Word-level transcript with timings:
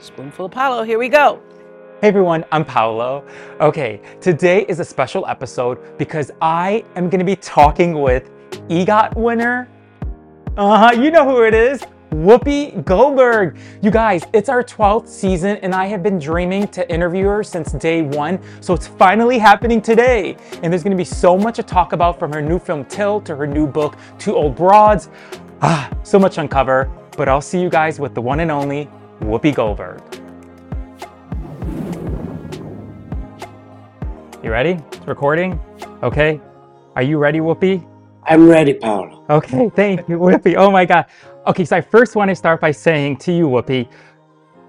Spoonful 0.00 0.46
of 0.46 0.52
Paolo, 0.52 0.84
here 0.84 0.98
we 0.98 1.08
go. 1.08 1.42
Hey 2.00 2.06
everyone, 2.06 2.44
I'm 2.52 2.64
Paolo. 2.64 3.24
Okay, 3.60 4.00
today 4.20 4.64
is 4.68 4.78
a 4.78 4.84
special 4.84 5.26
episode 5.26 5.98
because 5.98 6.30
I 6.40 6.84
am 6.94 7.08
going 7.08 7.18
to 7.18 7.24
be 7.24 7.34
talking 7.34 8.00
with 8.00 8.30
EGOT 8.68 9.16
winner. 9.16 9.68
Uh 10.56 10.90
huh, 10.90 11.00
you 11.00 11.10
know 11.10 11.24
who 11.24 11.42
it 11.42 11.52
is. 11.52 11.82
Whoopi 12.10 12.84
Goldberg. 12.84 13.58
You 13.82 13.90
guys, 13.90 14.22
it's 14.32 14.48
our 14.48 14.62
12th 14.62 15.08
season 15.08 15.56
and 15.58 15.74
I 15.74 15.86
have 15.86 16.04
been 16.04 16.20
dreaming 16.20 16.68
to 16.68 16.88
interview 16.88 17.24
her 17.26 17.42
since 17.42 17.72
day 17.72 18.02
one, 18.02 18.38
so 18.60 18.74
it's 18.74 18.86
finally 18.86 19.36
happening 19.36 19.82
today. 19.82 20.36
And 20.62 20.72
there's 20.72 20.84
gonna 20.84 20.94
be 20.94 21.04
so 21.04 21.36
much 21.36 21.56
to 21.56 21.64
talk 21.64 21.92
about 21.92 22.20
from 22.20 22.32
her 22.32 22.40
new 22.40 22.60
film 22.60 22.84
Till 22.84 23.20
to 23.22 23.34
her 23.34 23.48
new 23.48 23.66
book, 23.66 23.96
Two 24.16 24.36
Old 24.36 24.54
Broads. 24.54 25.08
Ah, 25.60 25.90
so 26.04 26.20
much 26.20 26.38
uncover, 26.38 26.88
but 27.16 27.28
I'll 27.28 27.40
see 27.40 27.60
you 27.60 27.68
guys 27.68 27.98
with 27.98 28.14
the 28.14 28.22
one 28.22 28.38
and 28.38 28.52
only 28.52 28.88
Whoopi 29.20 29.54
Goldberg. 29.54 30.00
You 34.42 34.50
ready? 34.50 34.80
It's 34.92 35.06
recording? 35.06 35.58
Okay. 36.02 36.40
Are 36.96 37.02
you 37.02 37.18
ready, 37.18 37.40
Whoopi? 37.40 37.86
I'm 38.24 38.48
ready, 38.48 38.74
Paolo. 38.74 39.24
Okay, 39.28 39.68
thank 39.76 40.08
you, 40.08 40.18
Whoopi. 40.18 40.54
Oh 40.56 40.70
my 40.70 40.84
God. 40.84 41.06
Okay, 41.46 41.64
so 41.64 41.76
I 41.76 41.80
first 41.80 42.14
want 42.14 42.28
to 42.28 42.34
start 42.36 42.60
by 42.60 42.70
saying 42.70 43.16
to 43.18 43.32
you, 43.32 43.48
Whoopi, 43.48 43.88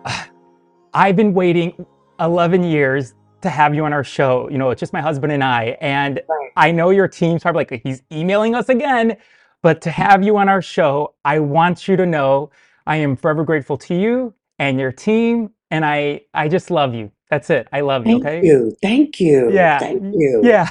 I've 0.94 1.16
been 1.16 1.34
waiting 1.34 1.86
11 2.20 2.64
years 2.64 3.14
to 3.42 3.50
have 3.50 3.76
you 3.76 3.86
on 3.86 3.94
our 3.94 4.04
show. 4.04 4.50
You 4.50 4.58
know, 4.58 4.72
it's 4.72 4.80
just 4.80 4.94
my 4.94 5.02
husband 5.02 5.32
and 5.32 5.44
I. 5.44 5.78
And 5.82 6.22
Right. 6.28 6.50
I 6.58 6.72
know 6.72 6.90
your 6.90 7.08
team's 7.08 7.44
probably 7.44 7.66
like, 7.70 7.82
he's 7.84 8.02
emailing 8.12 8.56
us 8.56 8.70
again. 8.70 9.18
But 9.62 9.82
to 9.82 9.92
have 9.92 10.24
you 10.24 10.38
on 10.38 10.50
our 10.50 10.62
show, 10.62 11.14
I 11.24 11.40
want 11.40 11.88
you 11.88 11.96
to 11.98 12.06
know 12.06 12.50
I 12.88 12.98
am 12.98 13.16
forever 13.16 13.44
grateful 13.44 13.78
to 13.78 13.96
you 13.96 14.34
and 14.60 14.80
your 14.80 14.94
team. 14.94 15.52
And 15.72 15.86
I, 15.86 16.22
I 16.34 16.50
just 16.50 16.72
love 16.72 16.96
you. 16.96 17.12
That's 17.32 17.50
it. 17.52 17.68
I 17.74 17.82
love 17.82 18.08
you. 18.08 18.16
Thank 18.16 18.26
Okay. 18.26 18.42
you. 18.42 18.76
Thank 18.82 19.20
you. 19.20 19.52
Yeah. 19.54 19.80
Thank 19.80 20.04
you. 20.14 20.42
Yeah. 20.44 20.70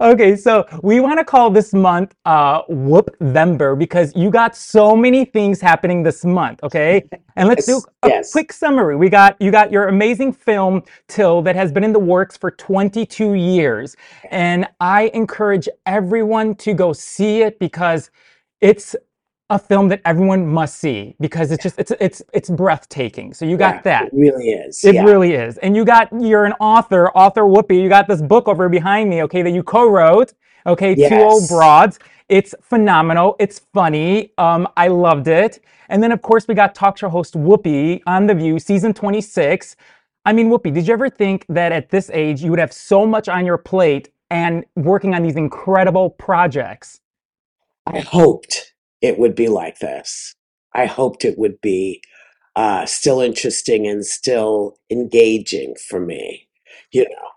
Okay. 0.00 0.36
So 0.36 0.66
we 0.82 1.00
want 1.00 1.18
to 1.20 1.24
call 1.24 1.50
this 1.50 1.74
month 1.74 2.14
uh, 2.26 2.62
Whoop 2.68 3.10
Thember 3.20 3.78
because 3.78 4.14
you 4.16 4.30
got 4.30 4.56
so 4.56 4.96
many 4.96 5.24
things 5.26 5.60
happening 5.60 6.02
this 6.04 6.24
month. 6.24 6.60
Okay. 6.64 7.04
And 7.36 7.48
let's 7.48 7.66
do 7.66 7.78
Yes, 7.78 7.86
a 8.04 8.08
yes. 8.08 8.32
quick 8.32 8.52
summary. 8.52 8.96
We 8.96 9.08
got 9.10 9.40
you 9.40 9.50
got 9.52 9.72
your 9.72 9.88
amazing 9.88 10.32
film 10.34 10.82
Till 11.08 11.42
that 11.42 11.56
has 11.56 11.70
been 11.72 11.84
in 11.84 11.92
the 11.92 12.00
works 12.00 12.36
for 12.38 12.50
22 12.52 13.34
years, 13.34 13.94
and 14.30 14.66
I 14.80 15.10
encourage 15.14 15.68
everyone 15.86 16.54
to 16.56 16.74
go 16.74 16.94
see 16.94 17.42
it 17.42 17.58
because 17.58 18.10
it's 18.62 18.96
a 19.52 19.60
film 19.60 19.88
that 19.90 20.02
everyone 20.06 20.46
must 20.48 20.76
see 20.78 21.16
because 21.20 21.52
it's 21.52 21.62
just 21.62 21.78
it's 21.78 21.92
it's 22.00 22.22
it's 22.34 22.50
breathtaking. 22.50 23.34
So 23.34 23.46
you 23.46 23.56
got 23.58 23.76
Yeah, 23.76 23.82
that. 23.84 24.06
It 24.06 24.12
really 24.14 24.50
is. 24.50 24.84
It 24.84 24.94
yeah. 24.94 25.04
really 25.04 25.34
is. 25.34 25.58
And 25.58 25.76
you 25.76 25.84
got, 25.84 26.08
you're 26.20 26.46
an 26.46 26.54
author, 26.60 27.10
author 27.10 27.42
Whoopi. 27.42 27.82
You 27.82 27.88
got 27.90 28.08
this 28.08 28.22
book 28.22 28.48
over 28.48 28.68
behind 28.68 29.10
me, 29.10 29.22
okay, 29.24 29.42
that 29.42 29.50
you 29.52 29.62
co 29.64 29.88
wrote, 29.90 30.34
okay, 30.66 30.96
Two 30.96 31.22
Old 31.22 31.48
Broads. 31.48 32.00
It's 32.28 32.54
phenomenal. 32.62 33.36
It's 33.40 33.60
funny. 33.74 34.32
Um, 34.38 34.68
I 34.76 34.88
loved 34.88 35.28
it. 35.28 35.60
And 35.90 36.02
then, 36.02 36.12
of 36.12 36.22
course, 36.22 36.48
we 36.48 36.54
got 36.54 36.74
talk 36.74 36.98
show 36.98 37.10
host 37.10 37.34
Whoopi 37.34 38.02
on 38.06 38.26
The 38.26 38.34
View, 38.34 38.58
season 38.60 38.94
26. 38.94 39.76
I 40.26 40.32
mean, 40.34 40.50
Whoopi, 40.50 40.72
did 40.74 40.86
you 40.88 40.94
ever 40.94 41.10
think 41.10 41.46
that 41.50 41.72
at 41.72 41.90
this 41.90 42.10
age 42.14 42.42
you 42.42 42.50
would 42.50 42.60
have 42.60 42.72
so 42.72 43.06
much 43.06 43.28
on 43.28 43.46
your 43.46 43.58
plate 43.58 44.10
and 44.30 44.64
working 44.76 45.14
on 45.14 45.22
these 45.22 45.36
incredible 45.36 46.10
projects? 46.10 47.00
I 47.86 48.00
hoped 48.00 48.71
it 49.02 49.18
would 49.18 49.34
be 49.34 49.48
like 49.48 49.80
this. 49.80 50.34
I 50.74 50.86
hoped 50.86 51.24
it 51.24 51.38
would 51.38 51.60
be 51.60 52.02
uh, 52.56 52.86
still 52.86 53.20
interesting 53.20 53.86
and 53.86 54.04
still 54.06 54.76
engaging 54.90 55.74
for 55.88 56.00
me. 56.00 56.48
You 56.92 57.04
know, 57.04 57.28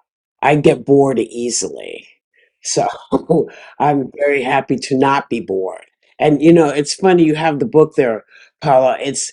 I 0.41 0.55
get 0.55 0.85
bored 0.85 1.19
easily. 1.19 2.07
So 2.61 2.87
I'm 3.79 4.11
very 4.15 4.41
happy 4.41 4.77
to 4.77 4.97
not 4.97 5.29
be 5.29 5.39
bored. 5.39 5.85
And, 6.19 6.41
you 6.41 6.53
know, 6.53 6.69
it's 6.69 6.93
funny 6.93 7.23
you 7.23 7.35
have 7.35 7.59
the 7.59 7.65
book 7.65 7.95
there, 7.95 8.23
Paolo. 8.61 8.95
It's 8.99 9.31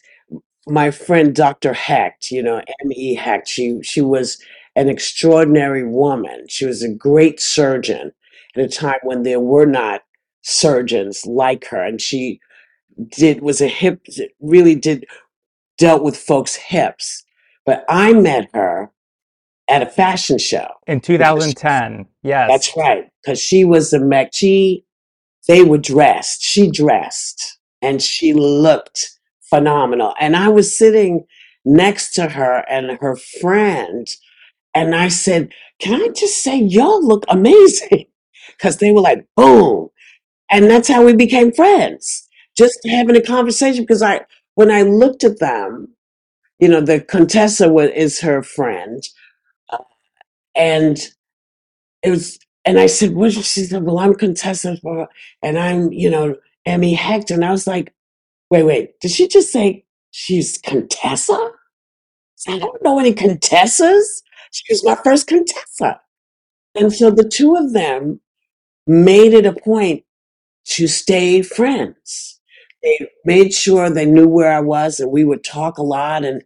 my 0.66 0.91
friend 0.91 1.34
Dr. 1.34 1.72
Hecht, 1.72 2.31
you 2.31 2.42
know, 2.42 2.59
M.E. 2.82 3.15
Hecht. 3.15 3.48
She, 3.48 3.81
she 3.82 4.00
was 4.00 4.38
an 4.76 4.88
extraordinary 4.88 5.84
woman. 5.87 6.47
She 6.48 6.66
was 6.66 6.82
a 6.82 6.92
great 6.92 7.41
surgeon 7.41 8.12
at 8.56 8.65
a 8.65 8.69
time 8.69 8.98
when 9.03 9.22
there 9.22 9.41
were 9.41 9.66
not 9.66 10.03
surgeons 10.42 11.25
like 11.26 11.66
her. 11.66 11.82
And 11.82 12.00
she 12.00 12.41
did, 13.10 13.41
was 13.42 13.60
a 13.60 13.69
hip, 13.69 14.04
really 14.41 14.75
did, 14.75 15.06
dealt 15.78 16.03
with 16.03 16.16
folks' 16.16 16.54
hips. 16.54 17.25
But 17.64 17.84
I 17.88 18.12
met 18.12 18.48
her 18.54 18.91
at 19.69 19.82
a 19.82 19.86
fashion 19.86 20.38
show. 20.38 20.69
In 20.86 20.98
Because 20.98 21.44
she- 21.44 21.54
2010, 21.54 22.06
yes. 22.22 22.48
That's 22.50 22.76
right. 22.76 23.08
Because 23.22 23.41
she 23.41 23.64
was 23.64 23.92
a 23.92 24.00
mech. 24.00 24.30
She, 24.34 24.84
they 25.48 25.62
were 25.62 25.78
dressed. 25.78 26.42
She 26.42 26.70
dressed 26.70 27.59
and 27.80 28.03
she 28.03 28.32
looked 28.32 29.10
phenomenal. 29.48 30.14
And 30.20 30.36
I 30.36 30.48
was 30.48 30.76
sitting 30.76 31.24
next 31.64 32.12
to 32.14 32.28
her 32.28 32.64
and 32.69 32.98
her 33.00 33.16
friend. 33.41 34.09
And 34.74 34.94
I 34.94 35.09
said, 35.09 35.50
Can 35.78 36.00
I 36.00 36.09
just 36.09 36.42
say, 36.42 36.59
y'all 36.59 37.06
look 37.06 37.24
amazing? 37.28 38.06
Because 38.48 38.78
they 38.78 38.92
were 38.92 39.00
like, 39.00 39.26
boom. 39.36 39.88
And 40.53 40.71
that's 40.71 40.89
how 40.89 41.05
we 41.05 41.15
became 41.15 41.53
friends. 41.53 42.29
Just 42.59 42.81
having 42.89 43.17
a 43.17 43.23
conversation. 43.23 43.85
Because 43.85 44.03
I, 44.03 44.23
when 44.57 44.71
I 44.73 44.83
looked 44.83 45.25
at 45.25 45.41
them, 45.41 45.91
you 46.61 46.69
know, 46.69 46.81
the 46.83 47.01
Contessa 47.01 47.69
wa- 47.71 47.83
is 47.83 48.21
her 48.21 48.43
friend. 48.43 49.03
uh, 49.71 49.79
And 50.57 50.99
it 52.05 52.11
was, 52.11 52.39
and 52.67 52.81
I 52.81 52.87
said, 52.87 53.15
what? 53.15 53.33
She 53.33 53.65
said, 53.65 53.85
well, 53.85 54.01
I'm 54.01 54.15
Contessa, 54.15 54.79
blah, 54.83 55.07
and 55.43 55.59
I'm, 55.59 55.93
you 55.93 56.11
know, 56.11 56.37
Emmy 56.67 56.95
Hector. 56.95 57.34
And 57.34 57.45
I 57.45 57.53
was 57.53 57.67
like, 57.67 57.95
wait, 58.51 58.65
wait, 58.65 59.01
did 59.01 59.11
she 59.13 59.29
just 59.29 59.53
say 59.53 59.84
she's 60.13 60.59
Contessa? 60.59 61.53
I 62.49 62.59
don't 62.59 62.83
know 62.83 62.99
any 62.99 63.15
Contessas. 63.15 64.23
She 64.53 64.65
was 64.73 64.84
my 64.84 64.97
first 65.05 65.29
Contessa. 65.29 66.01
And 66.77 66.93
so 66.93 67.11
the 67.11 67.29
two 67.29 67.57
of 67.57 67.73
them 67.75 68.21
made 68.87 69.34
it 69.34 69.47
a 69.47 69.53
point 69.53 70.05
to 70.65 70.87
stay 70.87 71.43
friends. 71.43 72.41
They 72.83 73.09
made 73.25 73.55
sure 73.55 73.91
they 73.91 74.06
knew 74.06 74.28
where 74.28 74.53
I 74.53 74.61
was 74.61 75.00
and 75.00 75.11
we 75.11 75.25
would 75.25 75.43
talk 75.45 75.78
a 75.78 75.83
lot. 75.83 76.25
And, 76.25 76.43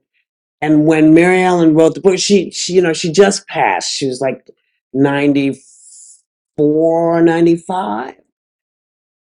and 0.61 0.87
when 0.87 1.15
Mary 1.15 1.43
Ellen 1.43 1.75
wrote 1.75 1.95
the 1.95 2.01
book, 2.01 2.19
she, 2.19 2.51
she, 2.51 2.75
you 2.75 2.83
know, 2.83 2.93
she 2.93 3.11
just 3.11 3.49
passed. 3.49 3.91
She 3.93 4.07
was 4.07 4.21
like 4.21 4.47
94, 4.93 7.23
95. 7.23 8.15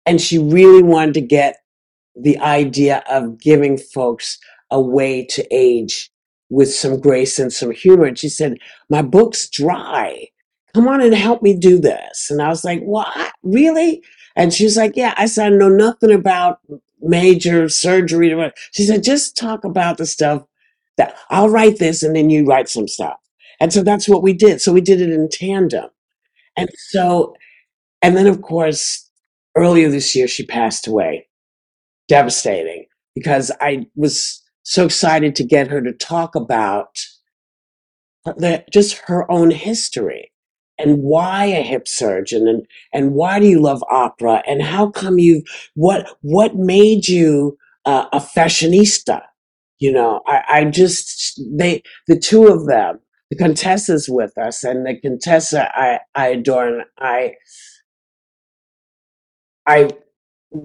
And 0.06 0.20
she 0.20 0.38
really 0.38 0.84
wanted 0.84 1.14
to 1.16 1.22
get 1.22 1.58
the 2.16 2.38
idea 2.40 3.03
of 3.09 3.40
giving 3.40 3.78
folks 3.78 4.40
a 4.70 4.82
way 4.82 5.26
to 5.26 5.56
age 5.56 6.12
with 6.50 6.74
some 6.74 7.00
grace 7.00 7.40
and 7.40 7.52
some 7.52 7.72
humor. 7.72 8.06
And 8.06 8.18
she 8.18 8.30
said, 8.30 8.58
My 8.90 9.02
book's 9.02 9.50
dry. 9.50 10.28
Come 10.74 10.88
on 10.88 11.02
and 11.02 11.14
help 11.14 11.42
me 11.42 11.56
do 11.56 11.80
this. 11.80 12.30
And 12.30 12.42
I 12.42 12.50
was 12.50 12.64
like, 12.64 12.82
What? 12.82 13.34
Really? 13.44 14.03
And 14.36 14.54
she 14.54 14.64
was 14.66 14.78
like, 14.78 14.94
Yeah. 14.96 15.14
I 15.18 15.26
said, 15.28 15.54
I 15.54 15.56
know 15.56 15.70
nothing 15.70 16.12
about 16.12 16.60
major 17.02 17.70
surgery. 17.70 18.36
She 18.72 18.86
said, 18.86 19.04
Just 19.04 19.38
talk 19.38 19.64
about 19.64 19.98
the 19.98 20.06
stuff 20.06 20.44
that 20.98 21.16
I'll 21.30 21.50
write 21.50 21.80
this 21.80 22.04
and 22.04 22.16
then 22.16 22.30
you 22.30 22.46
write 22.46 22.70
some 22.70 22.88
stuff. 22.88 23.18
And 23.60 23.74
so 23.74 23.84
that's 23.84 24.10
what 24.10 24.24
we 24.24 24.34
did. 24.34 24.62
So 24.62 24.74
we 24.74 24.82
did 24.82 25.02
it 25.02 25.10
in 25.10 25.30
tandem. 25.30 25.90
And 26.58 26.70
so, 26.90 27.36
and 28.02 28.18
then 28.18 28.28
of 28.28 28.42
course, 28.42 29.10
earlier 29.56 29.90
this 29.90 30.16
year, 30.16 30.28
she 30.28 30.46
passed 30.46 30.88
away 30.88 31.28
devastating 32.08 32.86
because 33.16 33.52
I 33.62 33.88
was 33.96 34.42
so 34.64 34.86
excited 34.86 35.36
to 35.38 35.44
get 35.44 35.70
her 35.70 35.82
to 35.82 35.94
talk 35.94 36.36
about 36.36 37.00
the, 38.26 38.66
just 38.72 38.97
her 39.06 39.29
own 39.32 39.52
history 39.52 40.33
and 40.78 40.99
why 40.99 41.46
a 41.46 41.61
hip 41.61 41.87
surgeon 41.87 42.47
and, 42.47 42.66
and 42.93 43.14
why 43.14 43.40
do 43.40 43.46
you 43.47 43.59
love 43.59 43.84
opera 43.90 44.43
and 44.47 44.61
how 44.61 44.90
come 44.90 45.20
you 45.20 45.43
what 45.75 46.17
what 46.22 46.55
made 46.55 47.08
you 47.08 47.58
uh, 47.85 48.05
a 48.14 48.20
fashionista 48.20 49.22
you 49.79 49.91
know 49.91 50.22
I, 50.28 50.43
I 50.49 50.66
just 50.66 51.41
they 51.52 51.84
the 52.08 52.20
two 52.20 52.47
of 52.47 52.67
them 52.67 52.99
the 53.29 53.37
contessa's 53.37 54.09
with 54.09 54.37
us 54.37 54.64
and 54.64 54.85
the 54.85 54.99
contessa 54.99 55.70
I, 55.75 55.99
I 56.16 56.28
adore 56.28 56.67
and 56.67 56.84
I 56.99 57.35
I 59.66 59.90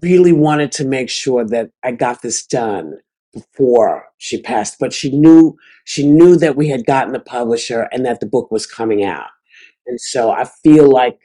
really 0.02 0.32
wanted 0.32 0.72
to 0.72 0.84
make 0.84 1.10
sure 1.10 1.44
that 1.46 1.70
I 1.82 1.92
got 1.92 2.22
this 2.22 2.44
done 2.46 2.98
before 3.32 4.06
she 4.18 4.40
passed, 4.40 4.76
but 4.80 4.92
she 4.92 5.10
knew 5.16 5.56
she 5.84 6.06
knew 6.06 6.36
that 6.36 6.56
we 6.56 6.68
had 6.68 6.86
gotten 6.86 7.12
the 7.12 7.20
publisher 7.20 7.88
and 7.92 8.04
that 8.04 8.20
the 8.20 8.26
book 8.26 8.50
was 8.50 8.66
coming 8.66 9.04
out. 9.04 9.28
And 9.88 10.00
so 10.00 10.30
I 10.30 10.44
feel 10.62 10.90
like 10.90 11.18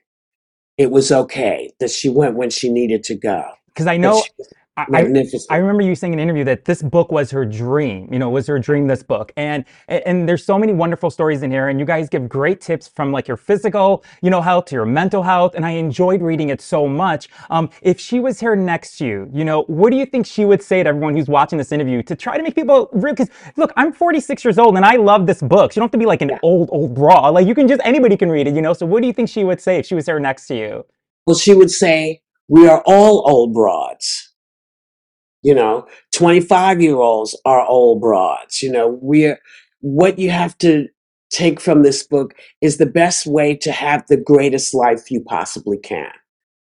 it 0.77 0.89
was 0.89 1.11
okay 1.11 1.71
that 1.79 1.91
she 1.91 2.09
went 2.09 2.35
when 2.35 2.49
she 2.49 2.69
needed 2.69 3.03
to 3.05 3.15
go. 3.15 3.43
Because 3.67 3.87
I 3.87 3.97
know 3.97 4.23
she- 4.77 4.83
I, 4.93 4.99
I, 4.99 5.03
magnificent. 5.03 5.47
I 5.51 5.57
remember 5.57 5.83
you 5.83 5.95
saying 5.95 6.13
in 6.13 6.19
an 6.19 6.23
interview 6.23 6.43
that 6.45 6.65
this 6.65 6.81
book 6.81 7.11
was 7.11 7.31
her 7.31 7.45
dream, 7.45 8.09
you 8.11 8.19
know, 8.19 8.29
was 8.29 8.47
her 8.47 8.59
dream, 8.59 8.87
this 8.87 9.03
book. 9.03 9.31
And, 9.37 9.65
and 9.87 10.27
there's 10.27 10.45
so 10.45 10.57
many 10.57 10.73
wonderful 10.73 11.11
stories 11.11 11.43
in 11.43 11.51
here 11.51 11.69
and 11.69 11.79
you 11.79 11.85
guys 11.85 12.09
give 12.09 12.27
great 12.29 12.61
tips 12.61 12.87
from 12.87 13.11
like 13.11 13.27
your 13.27 13.37
physical, 13.37 14.03
you 14.21 14.29
know, 14.31 14.41
health 14.41 14.65
to 14.65 14.75
your 14.75 14.85
mental 14.85 15.23
health. 15.23 15.55
And 15.55 15.65
I 15.65 15.71
enjoyed 15.71 16.21
reading 16.21 16.49
it 16.49 16.61
so 16.61 16.87
much. 16.87 17.29
Um, 17.51 17.69
if 17.83 17.99
she 17.99 18.19
was 18.19 18.39
here 18.39 18.55
next 18.55 18.97
to 18.97 19.05
you, 19.05 19.29
you 19.33 19.45
know, 19.45 19.63
what 19.63 19.91
do 19.91 19.97
you 19.97 20.05
think 20.05 20.25
she 20.25 20.45
would 20.45 20.63
say 20.63 20.83
to 20.83 20.89
everyone 20.89 21.15
who's 21.15 21.27
watching 21.27 21.57
this 21.57 21.71
interview 21.71 22.01
to 22.03 22.15
try 22.15 22.37
to 22.37 22.43
make 22.43 22.55
people 22.55 22.89
real? 22.93 23.15
Cause 23.15 23.29
look, 23.57 23.73
I'm 23.77 23.93
46 23.93 24.43
years 24.43 24.57
old 24.57 24.75
and 24.75 24.85
I 24.85 24.95
love 24.95 25.27
this 25.27 25.41
book. 25.41 25.73
So 25.73 25.77
you 25.77 25.81
don't 25.81 25.87
have 25.87 25.91
to 25.91 25.97
be 25.99 26.05
like 26.07 26.21
an 26.23 26.39
old, 26.43 26.69
old 26.71 26.95
bra. 26.95 27.29
Like 27.29 27.47
you 27.47 27.55
can 27.55 27.67
just, 27.67 27.81
anybody 27.85 28.17
can 28.17 28.29
read 28.29 28.47
it, 28.47 28.55
you 28.55 28.61
know? 28.61 28.73
So 28.73 28.85
what 28.85 29.01
do 29.01 29.07
you 29.07 29.13
think 29.13 29.29
she 29.29 29.43
would 29.43 29.61
say 29.61 29.77
if 29.77 29.85
she 29.85 29.95
was 29.95 30.05
here 30.07 30.19
next 30.19 30.47
to 30.47 30.55
you? 30.55 30.85
well, 31.27 31.37
she 31.37 31.53
would 31.53 31.71
say, 31.71 32.21
we 32.49 32.67
are 32.67 32.83
all 32.85 33.23
old 33.29 33.53
broads. 33.53 34.32
You 35.43 35.55
know, 35.55 35.87
25 36.13 36.81
year 36.81 36.95
olds 36.95 37.39
are 37.45 37.65
old 37.65 38.01
broads. 38.01 38.63
You 38.63 38.71
know, 38.71 38.99
we're, 39.01 39.39
what 39.81 40.17
you 40.17 40.29
have 40.31 40.57
to 40.59 40.87
take 41.29 41.59
from 41.59 41.83
this 41.83 42.03
book 42.03 42.33
is 42.61 42.77
the 42.77 42.85
best 42.85 43.25
way 43.25 43.55
to 43.57 43.71
have 43.71 44.05
the 44.07 44.17
greatest 44.17 44.73
life 44.73 45.11
you 45.11 45.21
possibly 45.21 45.77
can. 45.77 46.11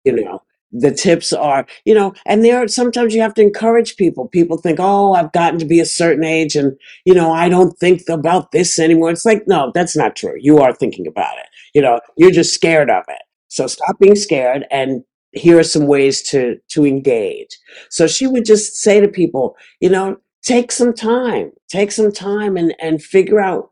You 0.06 0.24
know, 0.24 0.42
the 0.72 0.92
tips 0.92 1.34
are, 1.34 1.66
you 1.86 1.96
know, 1.96 2.14
and 2.26 2.44
there 2.44 2.62
are 2.64 2.68
sometimes 2.68 3.16
you 3.16 3.22
have 3.22 3.34
to 3.36 3.42
encourage 3.42 3.96
people. 3.96 4.28
People 4.28 4.58
think, 4.58 4.80
oh, 4.80 5.14
I've 5.14 5.32
gotten 5.32 5.60
to 5.60 5.66
be 5.66 5.80
a 5.80 5.86
certain 5.86 6.24
age 6.24 6.56
and, 6.56 6.78
you 7.06 7.14
know, 7.14 7.32
I 7.32 7.50
don't 7.50 7.78
think 7.80 8.04
about 8.10 8.52
this 8.52 8.78
anymore. 8.78 9.10
It's 9.10 9.26
like, 9.26 9.44
no, 9.48 9.72
that's 9.74 9.96
not 9.98 10.16
true. 10.16 10.36
You 10.40 10.60
are 10.60 10.74
thinking 10.74 11.08
about 11.08 11.38
it. 11.38 11.48
You 11.74 11.82
know, 11.82 12.00
you're 12.18 12.32
just 12.32 12.54
scared 12.54 12.90
of 12.90 13.04
it. 13.08 13.22
So 13.48 13.66
stop 13.66 13.98
being 14.00 14.16
scared 14.16 14.66
and 14.70 15.04
here 15.32 15.60
are 15.60 15.64
some 15.64 15.88
ways 15.88 16.22
to 16.24 16.58
to 16.70 16.86
engage. 16.86 17.58
So 17.90 18.08
she 18.08 18.28
would 18.28 18.46
just 18.46 18.78
say 18.78 19.00
to 19.00 19.08
people, 19.08 19.56
you 19.80 19.90
know, 19.90 20.18
take 20.44 20.72
some 20.72 20.94
time, 20.94 21.52
take 21.70 21.92
some 21.92 22.12
time 22.12 22.58
and 22.58 22.74
and 22.80 23.02
figure 23.02 23.40
out 23.40 23.70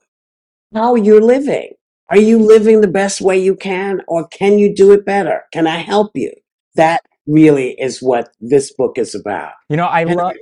how 0.74 0.96
you're 0.96 1.22
living. 1.22 1.72
Are 2.10 2.20
you 2.20 2.40
living 2.40 2.82
the 2.82 2.88
best 2.88 3.20
way 3.20 3.38
you 3.38 3.56
can 3.56 4.02
or 4.08 4.28
can 4.28 4.60
you 4.60 4.74
do 4.74 4.94
it 4.94 5.06
better? 5.06 5.44
Can 5.52 5.68
I 5.68 5.78
help 5.78 6.12
you? 6.16 6.32
That 6.76 7.02
really 7.28 7.72
is 7.80 8.02
what 8.02 8.34
this 8.40 8.72
book 8.74 8.98
is 8.98 9.14
about. 9.14 9.52
You 9.70 9.78
know, 9.78 9.86
I 9.86 10.06
love. 10.06 10.34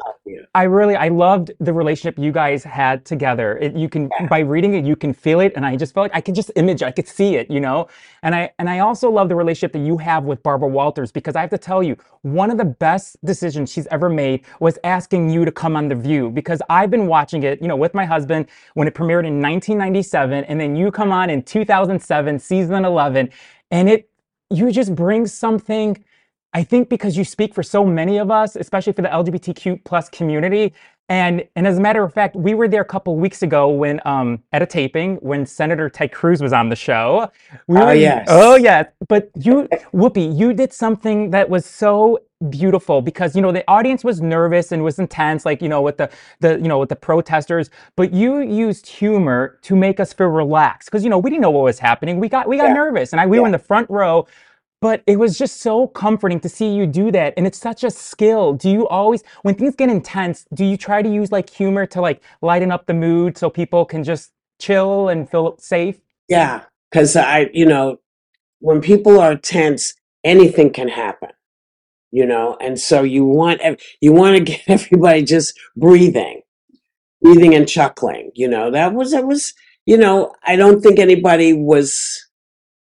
I 0.54 0.64
really, 0.64 0.96
I 0.96 1.10
loved 1.10 1.52
the 1.60 1.74
relationship 1.74 2.18
you 2.18 2.32
guys 2.32 2.64
had 2.64 3.06
together. 3.06 3.58
It, 3.58 3.76
you 3.76 3.90
can, 3.90 4.10
Yeah. 4.20 4.28
by 4.28 4.40
reading 4.40 4.74
it, 4.76 4.86
you 4.86 4.96
can 4.96 5.14
feel 5.14 5.40
it, 5.40 5.54
and 5.56 5.66
I 5.66 5.76
just 5.76 5.94
felt 5.94 6.06
like 6.06 6.16
I 6.16 6.22
could 6.22 6.36
just 6.36 6.52
image, 6.56 6.82
I 6.82 6.92
could 6.92 7.08
see 7.08 7.36
it, 7.36 7.50
you 7.52 7.60
know. 7.60 7.88
And 8.24 8.34
I, 8.34 8.52
and 8.58 8.70
I 8.70 8.80
also 8.80 9.10
love 9.10 9.30
the 9.30 9.36
relationship 9.36 9.74
that 9.74 9.86
you 9.86 9.98
have 9.98 10.24
with 10.24 10.42
Barbara 10.44 10.68
Walters 10.70 11.12
because 11.12 11.36
I 11.36 11.42
have 11.42 11.50
to 11.52 11.58
tell 11.58 11.84
you, 11.84 11.98
one 12.22 12.50
of 12.50 12.58
the 12.58 12.66
best 12.66 13.18
decisions 13.26 13.72
she's 13.72 13.88
ever 13.88 14.10
made 14.10 14.46
was 14.60 14.80
asking 14.84 15.30
you 15.30 15.46
to 15.46 15.52
come 15.52 15.76
on 15.76 15.90
The 15.90 15.96
View 15.96 16.32
because 16.32 16.62
I've 16.70 16.90
been 16.90 17.08
watching 17.08 17.44
it, 17.44 17.62
you 17.62 17.68
know, 17.68 17.76
with 17.76 17.94
my 17.94 18.06
husband 18.06 18.48
when 18.74 18.88
it 18.88 18.94
premiered 18.96 19.26
in 19.26 19.42
1997, 19.42 20.46
and 20.46 20.60
then 20.60 20.76
you 20.76 20.92
come 20.92 21.12
on 21.12 21.30
in 21.30 21.44
2007, 21.44 22.40
season 22.40 22.86
11, 22.86 23.30
and 23.72 23.90
it, 23.90 24.10
you 24.50 24.72
just 24.72 24.96
bring 24.96 25.28
something. 25.28 26.04
I 26.56 26.64
think 26.64 26.90
because 26.90 27.18
you 27.18 27.26
speak 27.26 27.56
for 27.56 27.64
so 27.64 27.86
many 27.86 28.20
of 28.20 28.32
us, 28.32 28.58
especially 28.58 28.94
for 28.94 29.04
the 29.04 29.10
LGBTQ 29.10 29.86
plus 29.86 30.10
community. 30.10 30.74
And 31.10 31.46
and 31.58 31.68
as 31.68 31.80
a 31.80 31.82
matter 31.82 32.04
of 32.04 32.14
fact, 32.14 32.38
we 32.38 32.56
were 32.56 32.70
there 32.70 32.84
a 32.84 32.86
couple 32.86 33.18
weeks 33.18 33.44
ago 33.44 33.70
when 33.70 34.02
um 34.06 34.44
at 34.54 34.64
a 34.64 34.68
taping 34.68 35.18
when 35.18 35.46
Senator 35.48 35.90
Ted 35.90 36.14
Cruz 36.14 36.42
was 36.42 36.54
on 36.54 36.70
the 36.70 36.78
show. 36.78 37.32
We 37.68 37.82
Oh, 37.82 37.92
were, 37.92 37.94
yes. 37.94 38.28
Oh 38.28 38.58
yeah. 38.58 38.86
But 39.10 39.32
you 39.38 39.70
Whoopi, 39.94 40.38
you 40.38 40.54
did 40.54 40.74
something 40.74 41.32
that 41.32 41.50
was 41.50 41.66
so 41.68 42.20
beautiful 42.50 43.02
because 43.02 43.36
you 43.36 43.44
know 43.44 43.52
the 43.54 43.66
audience 43.70 44.04
was 44.06 44.22
nervous 44.22 44.72
and 44.74 44.84
was 44.84 45.00
intense, 45.00 45.46
like 45.46 45.62
you 45.62 45.70
know 45.70 45.82
with 45.82 45.98
the 45.98 46.10
the 46.42 46.54
you 46.60 46.70
know 46.70 46.80
with 46.80 46.90
the 46.90 46.98
protesters, 46.98 47.72
but 47.98 48.14
you 48.14 48.40
used 48.42 48.88
humor 48.88 49.60
to 49.64 49.76
make 49.76 50.00
us 50.02 50.14
feel 50.14 50.28
relaxed 50.30 50.90
because 50.92 51.04
you 51.06 51.12
know 51.12 51.20
we 51.20 51.30
didn't 51.32 51.44
know 51.44 51.52
what 51.52 51.66
was 51.66 51.80
happening. 51.80 52.20
We 52.20 52.30
got 52.30 52.48
we 52.50 52.58
got 52.58 52.72
Yeah. 52.72 52.74
nervous, 52.74 53.14
and 53.14 53.22
I 53.22 53.28
we 53.28 53.40
were 53.40 53.48
in 53.48 53.54
the 53.54 53.60
front 53.60 53.90
row 53.90 54.28
but 54.86 55.02
it 55.08 55.18
was 55.18 55.38
just 55.38 55.62
so 55.62 55.88
comforting 55.88 56.40
to 56.40 56.50
see 56.50 56.70
you 56.70 56.86
do 56.86 57.12
that 57.12 57.34
and 57.38 57.48
it's 57.48 57.58
such 57.58 57.84
a 57.84 57.92
skill 57.92 58.54
do 58.54 58.70
you 58.70 58.88
always 58.88 59.24
when 59.44 59.56
things 59.56 59.76
get 59.76 59.90
intense 59.90 60.46
do 60.54 60.64
you 60.66 60.78
try 60.78 61.02
to 61.02 61.10
use 61.10 61.32
like 61.32 61.50
humor 61.50 61.86
to 61.88 62.02
like 62.02 62.22
lighten 62.42 62.72
up 62.72 62.86
the 62.86 62.94
mood 62.94 63.38
so 63.38 63.50
people 63.50 63.86
can 63.86 64.04
just 64.04 64.32
chill 64.60 65.10
and 65.10 65.30
feel 65.30 65.58
safe 65.60 66.00
Yeah, 66.28 66.64
because 66.92 67.16
I, 67.16 67.50
you 67.54 67.66
know, 67.66 68.00
when 68.60 68.82
people 68.82 69.20
are 69.20 69.36
tense, 69.36 69.94
anything 70.24 70.72
can 70.72 70.88
happen. 70.88 71.30
You 72.12 72.26
know, 72.26 72.58
and 72.62 72.80
so 72.80 73.04
you 73.04 73.26
want 73.26 73.62
you 74.02 74.14
want 74.14 74.38
to 74.38 74.44
get 74.52 74.62
everybody 74.68 75.24
just 75.24 75.60
breathing, 75.76 76.42
breathing 77.22 77.54
and 77.56 77.68
chuckling. 77.68 78.32
You 78.36 78.48
know, 78.48 78.72
that 78.72 78.94
was 78.94 79.12
that 79.12 79.26
was. 79.26 79.54
You 79.88 79.98
know, 79.98 80.34
I 80.44 80.56
don't 80.56 80.82
think 80.82 80.98
anybody 80.98 81.54
was 81.54 82.26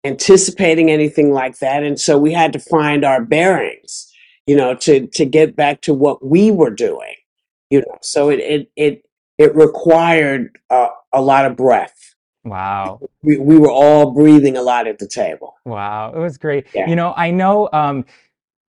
anticipating 0.06 0.90
anything 0.90 1.32
like 1.32 1.58
that, 1.58 1.82
and 1.82 1.98
so 2.00 2.16
we 2.18 2.32
had 2.32 2.52
to 2.54 2.58
find 2.58 3.04
our 3.04 3.24
bearings. 3.24 4.12
You 4.46 4.56
know, 4.56 4.74
to 4.76 5.06
to 5.08 5.24
get 5.26 5.56
back 5.56 5.80
to 5.82 5.92
what 5.94 6.24
we 6.24 6.50
were 6.50 6.70
doing. 6.70 7.14
You 7.70 7.80
know, 7.80 7.98
so 8.02 8.28
it 8.30 8.40
it 8.40 8.70
it 8.76 9.02
it 9.38 9.54
required 9.54 10.56
uh, 10.70 10.88
a 11.12 11.20
lot 11.20 11.44
of 11.44 11.56
breath 11.56 12.14
wow 12.44 13.00
we, 13.22 13.36
we 13.38 13.58
were 13.58 13.70
all 13.70 14.12
breathing 14.12 14.56
a 14.56 14.62
lot 14.62 14.86
at 14.86 14.98
the 15.00 15.08
table. 15.08 15.54
wow 15.64 16.12
it 16.14 16.18
was 16.18 16.38
great 16.38 16.64
Yeah. 16.72 16.88
you 16.88 16.94
know 16.94 17.12
i 17.16 17.28
know 17.28 17.68
um 17.72 18.04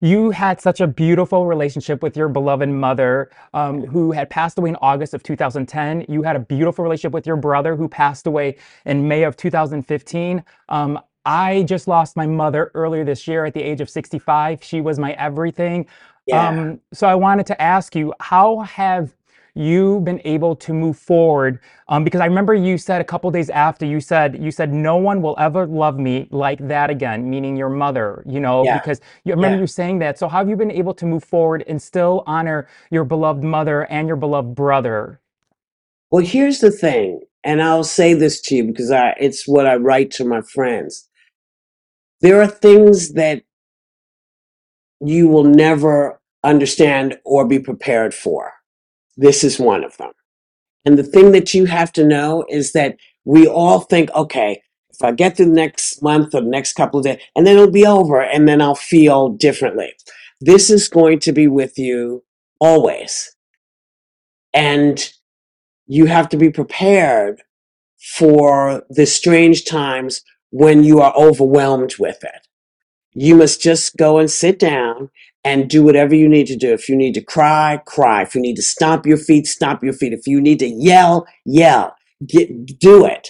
you 0.01 0.31
had 0.31 0.59
such 0.61 0.79
a 0.81 0.87
beautiful 0.87 1.45
relationship 1.45 2.01
with 2.03 2.17
your 2.17 2.27
beloved 2.29 2.69
mother 2.69 3.29
um, 3.53 3.83
who 3.85 4.11
had 4.11 4.29
passed 4.31 4.57
away 4.57 4.69
in 4.69 4.75
august 4.77 5.13
of 5.13 5.21
2010 5.21 6.05
you 6.09 6.23
had 6.23 6.35
a 6.35 6.39
beautiful 6.39 6.83
relationship 6.83 7.13
with 7.13 7.27
your 7.27 7.35
brother 7.35 7.75
who 7.75 7.87
passed 7.87 8.25
away 8.25 8.55
in 8.85 9.07
may 9.07 9.21
of 9.23 9.37
2015 9.37 10.43
um, 10.69 10.99
i 11.27 11.63
just 11.65 11.87
lost 11.89 12.17
my 12.17 12.27
mother 12.27 12.71
earlier 12.75 13.05
this 13.05 13.27
year 13.27 13.45
at 13.45 13.55
the 13.55 13.63
age 13.63 13.81
of 13.81 13.91
65 13.91 14.63
she 14.63 14.81
was 14.81 14.99
my 14.99 15.13
everything 15.13 15.87
Yeah. 16.27 16.49
Um, 16.49 16.81
so 16.93 17.07
I 17.07 17.15
wanted 17.15 17.47
to 17.47 17.61
ask 17.61 17.95
you, 17.95 18.13
how 18.21 18.61
have 18.61 19.15
you 19.55 20.01
been 20.01 20.21
able 20.25 20.55
to 20.57 20.73
move 20.73 20.97
forward? 20.99 21.59
Um, 21.89 22.03
because 22.05 22.21
I 22.21 22.27
remember 22.27 22.53
you 22.55 22.77
said 22.77 23.01
a 23.01 23.05
couple 23.05 23.31
days 23.31 23.49
after 23.49 23.85
you 23.85 24.01
said 24.01 24.41
you 24.43 24.51
said 24.51 24.73
no 24.73 24.97
one 24.97 25.21
will 25.23 25.35
ever 25.39 25.67
love 25.67 25.99
me 25.99 26.27
like 26.31 26.59
that 26.67 26.91
again, 26.91 27.29
meaning 27.29 27.57
your 27.57 27.69
mother. 27.69 28.23
You 28.27 28.41
know, 28.41 28.65
Yeah. 28.65 28.79
because 28.79 29.01
you 29.25 29.33
I 29.33 29.35
remember 29.37 29.57
Yeah. 29.57 29.61
you 29.61 29.67
saying 29.67 29.99
that. 30.01 30.19
So 30.19 30.29
how 30.29 30.39
have 30.39 30.49
you 30.49 30.57
been 30.57 30.71
able 30.71 30.95
to 30.95 31.05
move 31.07 31.25
forward 31.25 31.65
and 31.67 31.81
still 31.81 32.23
honor 32.27 32.67
your 32.91 33.05
beloved 33.05 33.43
mother 33.43 33.83
and 33.91 34.07
your 34.07 34.17
beloved 34.17 34.55
brother? 34.55 35.21
Well, 36.11 36.25
here's 36.25 36.59
the 36.59 36.71
thing, 36.71 37.21
and 37.43 37.61
I'll 37.61 37.83
say 37.83 38.13
this 38.13 38.41
to 38.43 38.55
you 38.55 38.65
because 38.65 38.91
I, 38.91 39.15
it's 39.19 39.47
what 39.47 39.67
I 39.67 39.75
write 39.75 40.11
to 40.13 40.25
my 40.25 40.41
friends. 40.41 41.07
There 42.21 42.41
are 42.41 42.47
things 42.47 43.13
that 43.13 43.43
you 44.99 45.27
will 45.27 45.43
never 45.43 46.19
understand 46.43 47.19
or 47.23 47.45
be 47.45 47.59
prepared 47.59 48.13
for. 48.13 48.53
This 49.15 49.43
is 49.43 49.59
one 49.59 49.83
of 49.83 49.97
them. 49.97 50.11
And 50.85 50.97
the 50.97 51.03
thing 51.03 51.31
that 51.33 51.53
you 51.53 51.65
have 51.65 51.91
to 51.93 52.05
know 52.05 52.45
is 52.49 52.71
that 52.73 52.97
we 53.25 53.47
all 53.47 53.81
think, 53.81 54.09
okay, 54.11 54.61
if 54.89 55.03
I 55.03 55.11
get 55.11 55.37
through 55.37 55.47
the 55.47 55.51
next 55.51 56.01
month 56.01 56.33
or 56.33 56.41
the 56.41 56.47
next 56.47 56.73
couple 56.73 56.99
of 56.99 57.05
days, 57.05 57.19
and 57.35 57.45
then 57.45 57.57
it'll 57.57 57.71
be 57.71 57.85
over, 57.85 58.21
and 58.21 58.47
then 58.47 58.61
I'll 58.61 58.73
feel 58.73 59.29
differently. 59.29 59.93
This 60.41 60.69
is 60.69 60.87
going 60.87 61.19
to 61.19 61.31
be 61.31 61.47
with 61.47 61.77
you 61.77 62.23
always. 62.59 63.35
And 64.53 65.11
you 65.85 66.05
have 66.05 66.29
to 66.29 66.37
be 66.37 66.49
prepared 66.49 67.41
for 68.15 68.83
the 68.89 69.05
strange 69.05 69.65
times 69.65 70.21
when 70.51 70.83
you 70.83 71.01
are 71.01 71.13
overwhelmed 71.15 71.95
with 71.99 72.23
it. 72.23 72.47
You 73.13 73.35
must 73.35 73.61
just 73.61 73.97
go 73.97 74.19
and 74.19 74.31
sit 74.31 74.59
down 74.59 75.09
and 75.43 75.69
do 75.69 75.83
whatever 75.83 76.15
you 76.15 76.29
need 76.29 76.47
to 76.47 76.55
do. 76.57 76.73
If 76.73 76.89
you 76.89 76.95
need 76.95 77.13
to 77.15 77.21
cry, 77.21 77.81
cry. 77.85 78.23
If 78.23 78.35
you 78.35 78.41
need 78.41 78.55
to 78.57 78.61
stomp 78.63 79.05
your 79.05 79.17
feet, 79.17 79.47
stomp 79.47 79.83
your 79.83 79.93
feet. 79.93 80.13
If 80.13 80.27
you 80.27 80.41
need 80.41 80.59
to 80.59 80.67
yell, 80.67 81.27
yell. 81.45 81.95
Get, 82.25 82.79
do 82.79 83.05
it. 83.05 83.29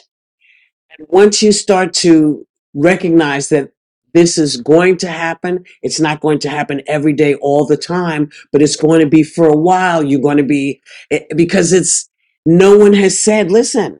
And 0.99 1.07
once 1.11 1.43
you 1.43 1.51
start 1.51 1.93
to 1.95 2.47
recognize 2.75 3.49
that 3.49 3.71
this 4.13 4.37
is 4.37 4.57
going 4.57 4.97
to 4.97 5.09
happen, 5.09 5.65
it's 5.83 5.99
not 5.99 6.21
going 6.21 6.39
to 6.39 6.49
happen 6.49 6.81
every 6.87 7.13
day 7.13 7.35
all 7.35 7.65
the 7.65 7.77
time, 7.77 8.29
but 8.51 8.61
it's 8.61 8.77
going 8.77 9.01
to 9.01 9.07
be 9.07 9.23
for 9.23 9.47
a 9.47 9.57
while. 9.57 10.03
You're 10.03 10.21
going 10.21 10.37
to 10.37 10.43
be, 10.43 10.81
it- 11.11 11.27
because 11.37 11.73
it's, 11.73 12.09
no 12.45 12.77
one 12.77 12.93
has 12.93 13.19
said, 13.19 13.51
listen, 13.51 13.99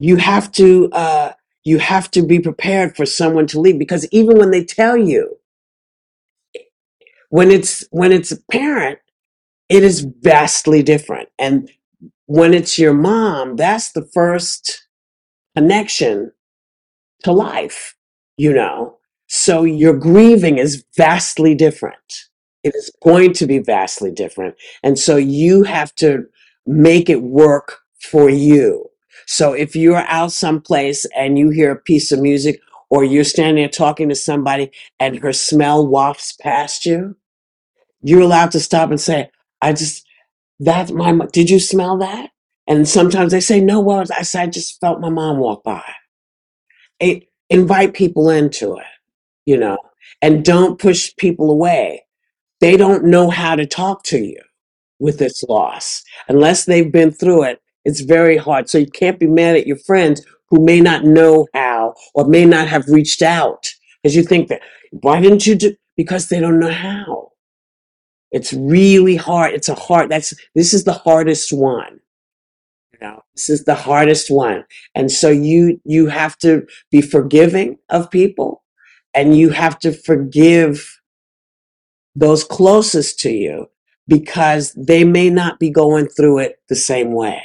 you 0.00 0.16
have 0.18 0.52
to, 0.54 0.90
uh, 0.92 1.32
you 1.64 1.78
have 1.78 2.10
to 2.12 2.22
be 2.22 2.40
prepared 2.40 2.96
for 2.96 3.06
someone 3.06 3.46
to 3.48 3.60
leave 3.60 3.78
because 3.78 4.08
even 4.12 4.38
when 4.38 4.50
they 4.50 4.64
tell 4.64 4.96
you, 4.96 5.38
when 7.30 7.50
it's, 7.50 7.86
when 7.90 8.12
it's 8.12 8.32
a 8.32 8.42
parent, 8.50 8.98
it 9.68 9.82
is 9.84 10.06
vastly 10.20 10.82
different. 10.82 11.28
And 11.38 11.70
when 12.26 12.54
it's 12.54 12.78
your 12.78 12.94
mom, 12.94 13.56
that's 13.56 13.92
the 13.92 14.06
first 14.14 14.86
connection 15.56 16.32
to 17.24 17.32
life, 17.32 17.96
you 18.36 18.52
know? 18.52 18.98
So 19.28 19.64
your 19.64 19.96
grieving 19.98 20.58
is 20.58 20.84
vastly 20.96 21.54
different. 21.54 22.28
It 22.62 22.74
is 22.74 22.90
going 23.02 23.32
to 23.34 23.46
be 23.46 23.58
vastly 23.58 24.12
different. 24.12 24.56
And 24.82 24.98
so 24.98 25.16
you 25.16 25.64
have 25.64 25.94
to 25.96 26.26
make 26.66 27.10
it 27.10 27.22
work 27.22 27.80
for 28.00 28.30
you. 28.30 28.86
So 29.26 29.52
if 29.52 29.76
you're 29.76 29.96
out 29.96 30.32
someplace 30.32 31.06
and 31.16 31.38
you 31.38 31.50
hear 31.50 31.72
a 31.72 31.76
piece 31.76 32.12
of 32.12 32.20
music 32.20 32.60
or 32.90 33.04
you're 33.04 33.24
standing 33.24 33.56
there 33.56 33.68
talking 33.68 34.08
to 34.08 34.14
somebody 34.14 34.70
and 35.00 35.18
her 35.18 35.32
smell 35.32 35.86
wafts 35.86 36.32
past 36.32 36.86
you, 36.86 37.16
you're 38.02 38.20
allowed 38.20 38.52
to 38.52 38.60
stop 38.60 38.90
and 38.90 39.00
say, 39.00 39.30
I 39.62 39.72
just, 39.72 40.06
that's 40.60 40.92
my, 40.92 41.18
did 41.32 41.50
you 41.50 41.58
smell 41.58 41.98
that? 41.98 42.30
And 42.66 42.88
sometimes 42.88 43.32
they 43.32 43.40
say, 43.40 43.60
no, 43.60 43.80
well, 43.80 44.04
I 44.16 44.22
said, 44.22 44.42
I 44.42 44.46
just 44.46 44.80
felt 44.80 45.00
my 45.00 45.10
mom 45.10 45.38
walk 45.38 45.64
by. 45.64 45.84
It, 47.00 47.28
invite 47.50 47.94
people 47.94 48.30
into 48.30 48.76
it, 48.76 48.86
you 49.46 49.56
know, 49.56 49.78
and 50.22 50.44
don't 50.44 50.78
push 50.78 51.14
people 51.16 51.50
away. 51.50 52.04
They 52.60 52.76
don't 52.76 53.04
know 53.04 53.30
how 53.30 53.56
to 53.56 53.66
talk 53.66 54.04
to 54.04 54.18
you 54.18 54.40
with 54.98 55.18
this 55.18 55.42
loss. 55.42 56.02
Unless 56.28 56.64
they've 56.64 56.90
been 56.90 57.10
through 57.10 57.44
it, 57.44 57.60
it's 57.84 58.00
very 58.00 58.36
hard. 58.36 58.68
So 58.68 58.78
you 58.78 58.86
can't 58.86 59.18
be 59.18 59.26
mad 59.26 59.56
at 59.56 59.66
your 59.66 59.76
friends 59.76 60.22
who 60.48 60.64
may 60.64 60.80
not 60.80 61.04
know 61.04 61.46
how 61.54 61.94
or 62.14 62.26
may 62.26 62.44
not 62.44 62.68
have 62.68 62.88
reached 62.88 63.22
out 63.22 63.70
because 64.02 64.16
you 64.16 64.22
think 64.22 64.48
that, 64.48 64.60
why 64.90 65.20
didn't 65.20 65.46
you 65.46 65.54
do? 65.54 65.74
Because 65.96 66.28
they 66.28 66.40
don't 66.40 66.60
know 66.60 66.72
how. 66.72 67.32
It's 68.30 68.52
really 68.52 69.16
hard. 69.16 69.54
It's 69.54 69.68
a 69.68 69.74
hard, 69.74 70.10
that's, 70.10 70.34
this 70.54 70.74
is 70.74 70.84
the 70.84 70.92
hardest 70.92 71.52
one. 71.52 72.00
You 72.92 72.98
know, 73.00 73.22
this 73.34 73.48
is 73.48 73.64
the 73.64 73.74
hardest 73.74 74.30
one. 74.30 74.64
And 74.94 75.10
so 75.10 75.30
you, 75.30 75.80
you 75.84 76.06
have 76.06 76.36
to 76.38 76.66
be 76.90 77.00
forgiving 77.00 77.78
of 77.90 78.10
people 78.10 78.64
and 79.14 79.36
you 79.36 79.50
have 79.50 79.78
to 79.80 79.92
forgive 79.92 81.00
those 82.16 82.44
closest 82.44 83.18
to 83.20 83.30
you 83.30 83.66
because 84.06 84.72
they 84.74 85.04
may 85.04 85.30
not 85.30 85.58
be 85.58 85.70
going 85.70 86.08
through 86.08 86.38
it 86.38 86.60
the 86.68 86.76
same 86.76 87.12
way. 87.12 87.42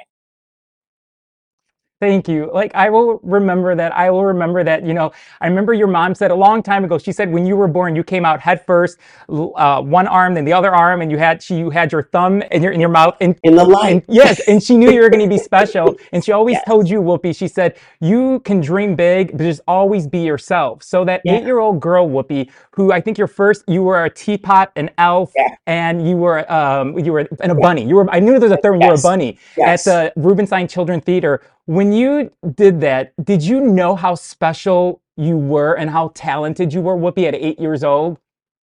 Thank 2.00 2.30
you. 2.30 2.50
Like 2.54 2.72
I 2.76 2.90
will 2.90 3.20
remember 3.24 3.76
that. 3.76 3.94
I 3.94 4.10
will 4.10 4.24
remember 4.24 4.64
that. 4.64 4.86
You 4.86 4.94
know, 4.94 5.12
I 5.42 5.48
remember 5.48 5.74
your 5.74 5.88
mom 5.88 6.16
said 6.16 6.32
a 6.32 6.36
long 6.36 6.64
time 6.64 6.86
ago. 6.86 6.98
She 6.98 7.12
said 7.12 7.30
when 7.30 7.46
you 7.46 7.58
were 7.58 7.68
born, 7.68 7.94
you 7.94 8.06
came 8.06 8.24
out 8.24 8.40
head 8.40 8.66
first, 8.66 8.98
uh, 9.28 9.82
one 9.82 10.08
arm, 10.08 10.34
then 10.34 10.46
the 10.46 10.54
other 10.54 10.74
arm, 10.74 11.02
and 11.02 11.12
you 11.12 11.18
had 11.18 11.44
she 11.44 11.58
you 11.58 11.70
had 11.70 11.92
your 11.92 12.04
thumb 12.04 12.42
in 12.52 12.64
your 12.64 12.72
in 12.72 12.80
your 12.80 12.90
mouth, 12.90 13.18
and 13.20 13.38
In 13.44 13.56
the 13.56 13.66
light. 13.66 14.06
yes, 14.08 14.40
and 14.48 14.64
she 14.64 14.78
knew 14.78 14.90
you 14.90 15.02
were 15.02 15.10
going 15.10 15.20
to 15.24 15.28
be 15.28 15.38
special. 15.38 15.98
And 16.14 16.24
she 16.24 16.32
always 16.32 16.56
Yes. 16.58 16.66
told 16.66 16.90
you, 16.90 17.02
Whoopi, 17.02 17.36
she 17.36 17.48
said, 17.50 17.76
you 18.00 18.40
can 18.42 18.62
dream 18.62 18.96
big, 18.96 19.32
but 19.38 19.44
just 19.44 19.62
always 19.68 20.08
be 20.08 20.20
yourself. 20.20 20.82
So 20.84 21.04
that 21.06 21.22
Yeah. 21.24 21.36
eight-year-old 21.36 21.80
girl, 21.82 22.08
Whoopi, 22.10 22.50
who 22.72 22.92
I 22.94 23.02
think 23.02 23.18
your 23.18 23.28
first, 23.28 23.64
you 23.68 23.84
were 23.84 24.06
a 24.06 24.10
teapot, 24.10 24.72
an 24.78 24.90
elf, 24.98 25.34
Yeah. 25.36 25.56
and 25.68 26.08
you 26.08 26.16
were 26.18 26.50
um 26.52 26.98
you 26.98 27.12
were 27.12 27.28
and 27.42 27.52
a 27.52 27.56
Yeah. 27.58 27.62
bunny. 27.68 27.84
You 27.84 27.96
were 27.98 28.10
I 28.10 28.20
knew 28.22 28.32
there 28.40 28.50
was 28.50 28.52
a 28.54 28.58
third 28.58 28.72
one, 28.72 28.82
you 28.82 28.88
were 28.88 28.94
a 28.94 28.98
Yes. 28.98 29.04
bunny 29.12 29.38
at 29.66 29.84
the 29.84 30.14
Rubinstein 30.16 30.68
Children 30.68 31.02
Theater. 31.02 31.42
When 31.70 31.94
you 31.94 32.32
did 32.56 32.82
that, 32.82 33.14
did 33.24 33.44
you 33.44 33.62
know 33.62 33.96
how 33.96 34.16
special 34.16 35.04
you 35.16 35.38
were 35.38 35.76
and 35.76 35.92
how 35.92 36.12
talented 36.16 36.74
you 36.74 36.82
were, 36.82 36.98
Whoopi, 36.98 37.28
at 37.28 37.36
eight 37.36 37.60
years 37.60 37.84
old? 37.84 38.18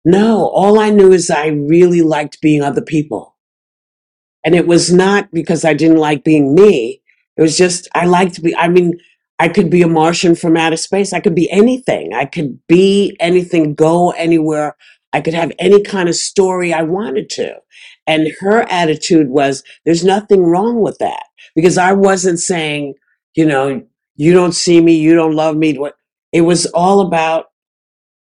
No, 0.04 0.50
all 0.50 0.78
I 0.78 0.90
knew 0.90 1.10
is 1.10 1.30
I 1.30 1.46
really 1.46 2.02
liked 2.02 2.42
being 2.42 2.60
other 2.60 2.82
people. 2.82 3.38
And 4.44 4.54
it 4.54 4.66
was 4.66 4.92
not 4.92 5.30
because 5.32 5.64
I 5.64 5.72
didn't 5.72 5.96
like 5.96 6.24
being 6.24 6.54
me. 6.54 7.00
It 7.38 7.40
was 7.40 7.56
just, 7.56 7.88
I 7.94 8.04
liked 8.04 8.34
to 8.34 8.42
be, 8.42 8.54
I 8.54 8.68
mean, 8.68 9.00
I 9.38 9.48
could 9.48 9.70
be 9.70 9.80
a 9.80 9.88
Martian 9.88 10.34
from 10.34 10.58
outer 10.58 10.76
space. 10.76 11.14
I 11.14 11.20
could 11.20 11.34
be 11.34 11.50
anything. 11.50 12.12
I 12.12 12.26
could 12.26 12.58
be 12.66 13.16
anything, 13.18 13.72
go 13.72 14.10
anywhere. 14.10 14.76
I 15.14 15.22
could 15.22 15.32
have 15.32 15.52
any 15.58 15.82
kind 15.82 16.10
of 16.10 16.16
story 16.16 16.74
I 16.74 16.82
wanted 16.82 17.30
to. 17.30 17.60
And 18.10 18.28
her 18.40 18.62
attitude 18.70 19.28
was, 19.28 19.62
there's 19.84 20.04
nothing 20.04 20.42
wrong 20.42 20.80
with 20.80 20.98
that. 20.98 21.22
Because 21.54 21.78
I 21.78 21.92
wasn't 21.92 22.40
saying, 22.40 22.94
you 23.36 23.46
know, 23.46 23.82
you 24.16 24.32
don't 24.34 24.52
see 24.54 24.80
me, 24.80 24.96
you 24.96 25.14
don't 25.14 25.36
love 25.36 25.56
me. 25.56 25.78
It 26.32 26.40
was 26.40 26.66
all 26.66 27.00
about, 27.00 27.46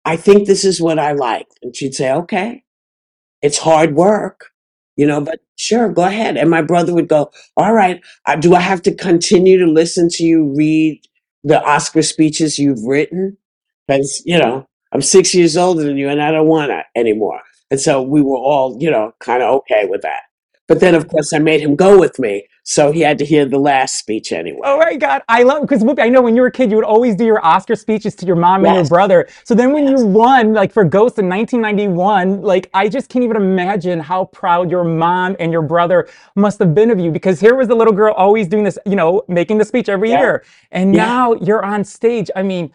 I 0.05 0.17
think 0.17 0.47
this 0.47 0.65
is 0.65 0.81
what 0.81 0.97
I 0.97 1.13
like. 1.13 1.47
And 1.61 1.75
she'd 1.75 1.93
say, 1.93 2.11
okay, 2.11 2.63
it's 3.43 3.59
hard 3.59 3.95
work, 3.95 4.47
you 4.95 5.05
know, 5.05 5.21
but 5.21 5.39
sure, 5.55 5.89
go 5.89 6.05
ahead. 6.05 6.35
And 6.35 6.49
my 6.49 6.63
brother 6.63 6.93
would 6.95 7.07
go, 7.09 7.31
all 7.55 7.73
right, 7.73 8.01
do 8.39 8.55
I 8.55 8.61
have 8.61 8.81
to 8.83 8.95
continue 8.95 9.59
to 9.59 9.67
listen 9.71 10.09
to 10.13 10.23
you 10.23 10.53
read 10.57 11.01
the 11.43 11.63
Oscar 11.63 12.01
speeches 12.01 12.57
you've 12.59 12.83
written? 12.83 13.37
Because, 13.87 14.23
you 14.25 14.39
know, 14.39 14.67
I'm 14.93 15.01
six 15.01 15.35
years 15.35 15.57
older 15.57 15.83
than 15.83 15.97
you 15.97 16.09
and 16.09 16.21
I 16.21 16.31
don't 16.31 16.47
want 16.47 16.71
to 16.71 16.83
anymore. 16.99 17.41
And 17.71 17.79
so 17.79 18.01
we 18.01 18.21
were 18.21 18.37
all, 18.37 18.77
you 18.79 18.91
know, 18.91 19.13
kind 19.19 19.43
of 19.43 19.55
okay 19.57 19.85
with 19.85 20.01
that. 20.01 20.21
But 20.67 20.79
then, 20.79 20.95
of 20.95 21.07
course, 21.07 21.31
I 21.33 21.39
made 21.39 21.61
him 21.61 21.75
go 21.75 21.99
with 21.99 22.17
me. 22.19 22.47
So 22.63 22.91
he 22.91 23.01
had 23.01 23.19
to 23.19 23.25
hear 23.25 23.45
the 23.45 23.59
last 23.59 23.97
speech 23.97 24.31
anyway. 24.31 24.61
Oh 24.63 24.79
my 24.79 24.95
God, 24.95 25.21
I 25.29 25.43
love 25.43 25.61
because 25.61 25.83
Whoopi, 25.83 25.99
I 25.99 26.09
know 26.09 26.23
when 26.23 26.35
you 26.35 26.41
were 26.41 26.47
a 26.47 26.51
kid, 26.51 26.71
you 26.71 26.77
would 26.77 26.85
always 26.85 27.15
do 27.15 27.23
your 27.23 27.45
Oscar 27.45 27.75
speeches 27.75 28.15
to 28.15 28.25
your 28.25 28.35
mom 28.35 28.65
and 28.65 28.73
your 28.73 28.83
Yes. 28.83 28.89
brother. 28.89 29.27
So 29.43 29.53
then 29.53 29.73
when 29.73 29.87
Yes. 29.87 30.01
you 30.01 30.07
won, 30.07 30.53
like 30.53 30.71
for 30.73 30.83
Ghost 30.83 31.19
in 31.19 31.29
1991, 31.29 32.41
like 32.41 32.71
I 32.73 32.89
just 32.89 33.09
can't 33.09 33.23
even 33.23 33.37
imagine 33.37 33.99
how 33.99 34.25
proud 34.25 34.71
your 34.71 34.83
mom 34.83 35.35
and 35.39 35.51
your 35.51 35.61
brother 35.61 36.07
must 36.35 36.57
have 36.59 36.73
been 36.73 36.89
of 36.89 36.99
you 36.99 37.11
because 37.11 37.39
here 37.39 37.55
was 37.55 37.67
the 37.67 37.75
little 37.75 37.93
girl 37.93 38.13
always 38.15 38.47
doing 38.47 38.63
this, 38.63 38.79
you 38.87 38.95
know, 38.95 39.23
making 39.27 39.59
the 39.59 39.65
speech 39.65 39.87
every 39.87 40.09
Yeah. 40.09 40.17
year. 40.17 40.43
And 40.71 40.91
Yeah. 40.91 41.05
now 41.07 41.33
you're 41.33 41.63
on 41.63 41.83
stage. 41.83 42.31
I 42.35 42.41
mean, 42.41 42.71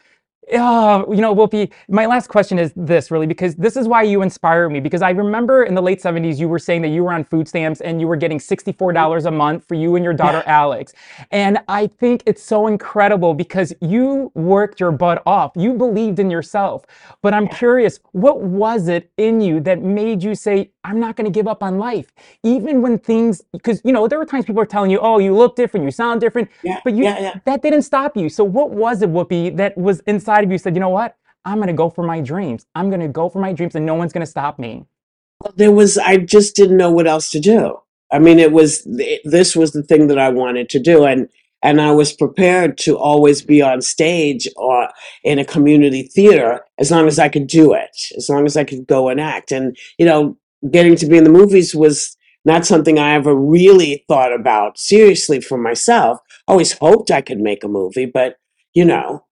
Oh, 0.55 1.13
you 1.13 1.21
know, 1.21 1.35
Whoopi, 1.35 1.73
my 1.89 2.07
last 2.07 2.29
question 2.29 2.59
is 2.59 2.73
this 2.77 3.11
really, 3.11 3.27
because 3.27 3.57
this 3.57 3.77
is 3.77 3.89
why 3.89 4.03
you 4.03 4.23
inspire 4.23 4.69
me. 4.71 4.81
Because 4.81 5.03
I 5.03 5.11
remember 5.11 5.65
in 5.65 5.75
the 5.75 5.83
late 5.83 6.03
70s, 6.03 6.39
you 6.39 6.49
were 6.49 6.59
saying 6.59 6.83
that 6.83 6.89
you 6.89 7.05
were 7.05 7.13
on 7.13 7.25
food 7.25 7.49
stamps 7.49 7.81
and 7.83 8.01
you 8.01 8.09
were 8.09 8.17
getting 8.17 8.39
$64 8.39 9.27
a 9.27 9.31
month 9.31 9.67
for 9.69 9.75
you 9.75 9.97
and 9.97 10.05
your 10.05 10.15
daughter, 10.15 10.43
Alex. 10.47 10.95
And 11.33 11.59
I 11.69 11.89
think 11.89 12.23
it's 12.27 12.43
so 12.43 12.69
incredible 12.69 13.35
because 13.35 13.75
you 13.81 14.33
worked 14.35 14.81
your 14.81 14.93
butt 14.93 15.23
off. 15.27 15.53
You 15.57 15.75
believed 15.75 16.19
in 16.19 16.31
yourself. 16.31 16.85
But 17.23 17.35
I'm 17.35 17.49
curious, 17.49 18.01
what 18.13 18.41
was 18.43 18.89
it 18.89 19.11
in 19.17 19.41
you 19.41 19.61
that 19.61 19.83
made 19.83 20.23
you 20.23 20.35
say, 20.35 20.71
I'm 20.85 21.01
not 21.01 21.17
going 21.17 21.27
to 21.27 21.37
give 21.37 21.49
up 21.49 21.63
on 21.63 21.79
life? 21.79 22.13
Even 22.45 22.83
when 22.83 22.99
things, 22.99 23.43
because, 23.53 23.81
you 23.85 23.93
know, 23.93 24.09
there 24.09 24.19
were 24.19 24.27
times 24.27 24.45
people 24.47 24.61
were 24.61 24.67
telling 24.67 24.91
you, 24.91 24.99
oh, 25.01 25.19
you 25.19 25.35
look 25.37 25.57
different, 25.57 25.85
you 25.85 25.91
sound 25.91 26.21
different. 26.21 26.49
Yeah, 26.63 26.81
But 26.85 26.95
you, 26.95 27.05
yeah, 27.05 27.21
yeah. 27.21 27.35
that 27.45 27.63
didn't 27.63 27.83
stop 27.83 28.17
you. 28.17 28.29
So 28.29 28.45
what 28.45 28.71
was 28.71 29.03
it, 29.03 29.11
Whoopi, 29.11 29.57
that 29.57 29.77
was 29.77 30.01
inside 30.07 30.40
of 30.45 30.51
you 30.51 30.59
said, 30.59 30.75
you 30.75 30.81
know 30.81 30.89
what? 30.89 31.17
I'm 31.45 31.57
going 31.57 31.69
to 31.69 31.73
go 31.73 31.91
for 31.91 32.05
my 32.05 32.21
dreams. 32.21 32.67
I'm 32.75 32.91
going 32.91 33.01
to 33.01 33.09
go 33.09 33.29
for 33.29 33.41
my 33.41 33.53
dreams 33.53 33.75
and 33.75 33.87
no 33.87 33.95
one's 33.95 34.13
going 34.13 34.25
to 34.27 34.31
stop 34.31 34.59
me. 34.59 34.87
there 35.57 35.73
was 35.73 35.99
i 35.99 36.17
just 36.17 36.55
didn't 36.57 36.77
know 36.77 36.91
what 36.91 37.07
else 37.07 37.31
to 37.31 37.41
do 37.41 37.77
i 38.13 38.19
mean 38.19 38.39
it 38.39 38.53
was 38.53 38.87
this 39.25 39.57
was 39.57 39.73
the 39.73 39.83
thing 39.83 40.07
that 40.09 40.19
i 40.19 40.29
wanted 40.29 40.69
to 40.69 40.79
do 40.79 41.05
and 41.05 41.29
and 41.63 41.81
i 41.81 41.91
was 41.91 42.13
prepared 42.13 42.77
to 42.79 42.97
always 42.99 43.43
be 43.43 43.63
on 43.63 43.81
stage 43.81 44.49
or 44.57 44.89
in 45.25 45.39
a 45.39 45.45
community 45.45 46.03
theater 46.03 46.65
as 46.79 46.91
long 46.91 47.07
as 47.07 47.19
i 47.19 47.29
could 47.29 47.47
do 47.47 47.73
it 47.73 47.91
as 48.17 48.29
long 48.29 48.45
as 48.45 48.57
i 48.57 48.65
could 48.65 48.87
go 48.87 49.09
and 49.09 49.21
act 49.21 49.53
and 49.53 49.77
you 49.99 50.07
know 50.07 50.37
getting 50.71 50.97
to 50.97 51.07
be 51.07 51.17
in 51.17 51.25
the 51.25 51.31
movies 51.31 51.75
was 51.75 52.17
not 52.45 52.67
something 52.67 52.99
i 52.99 53.13
ever 53.13 53.35
really 53.35 54.05
thought 54.09 54.33
about 54.33 54.79
seriously 54.79 55.41
for 55.41 55.57
myself 55.59 56.19
I 56.49 56.53
always 56.53 56.73
hoped 56.73 57.11
i 57.11 57.23
could 57.23 57.41
make 57.41 57.65
a 57.65 57.69
movie 57.69 58.07
but 58.07 58.37
you 58.75 58.85
know 58.85 59.25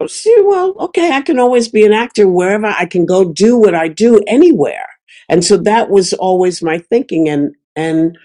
Oh, 0.00 0.06
see 0.06 0.36
well 0.44 0.74
okay 0.78 1.10
i 1.12 1.20
can 1.22 1.40
always 1.40 1.68
be 1.68 1.84
an 1.84 1.92
actor 1.92 2.28
wherever 2.28 2.66
i 2.66 2.86
can 2.86 3.04
go 3.04 3.24
do 3.32 3.56
what 3.56 3.74
i 3.74 3.88
do 3.88 4.20
anywhere. 4.28 4.86
And 5.28 5.44
so 5.44 5.56
that 5.58 5.90
was 5.90 6.12
always 6.14 6.62
my 6.62 6.78
thinking 6.78 7.28
and 7.28 7.54
and 7.76 8.16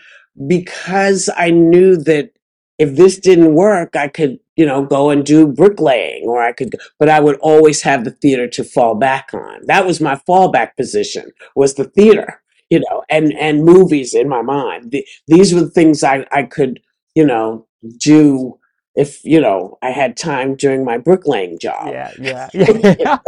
because 0.47 1.29
i 1.37 1.49
knew 1.49 1.97
that 1.97 2.31
if 2.77 2.95
this 2.95 3.17
didn't 3.19 3.55
work 3.55 3.95
i 3.95 4.07
could 4.07 4.39
you 4.55 4.65
know 4.67 4.85
go 4.85 5.09
and 5.09 5.25
do 5.25 5.47
bricklaying 5.47 6.25
or 6.27 6.43
i 6.43 6.51
could 6.51 6.75
but 6.99 7.09
i 7.09 7.19
would 7.19 7.37
always 7.41 7.81
have 7.81 8.03
the 8.03 8.11
theater 8.11 8.47
to 8.49 8.63
fall 8.63 8.95
back 8.95 9.29
on. 9.33 9.65
That 9.67 9.85
was 9.85 9.99
my 10.01 10.15
fallback 10.27 10.75
position 10.77 11.31
was 11.55 11.73
the 11.75 11.85
theater 11.85 12.41
you 12.69 12.79
know 12.81 13.03
and 13.09 13.33
and 13.33 13.65
movies 13.65 14.13
in 14.13 14.29
my 14.29 14.41
mind. 14.43 14.91
The, 14.91 15.05
these 15.27 15.53
were 15.53 15.61
the 15.61 15.71
things 15.71 16.03
i 16.03 16.25
i 16.31 16.43
could 16.43 16.79
you 17.15 17.25
know 17.25 17.65
do 17.97 18.59
if 18.95 19.23
you 19.25 19.41
know 19.41 19.77
i 19.81 19.89
had 19.91 20.17
time 20.17 20.55
during 20.55 20.83
my 20.85 20.97
bricklaying 20.97 21.57
job 21.59 21.87
Yeah, 21.87 22.11
yeah, 22.19 22.49
yeah. 22.53 23.17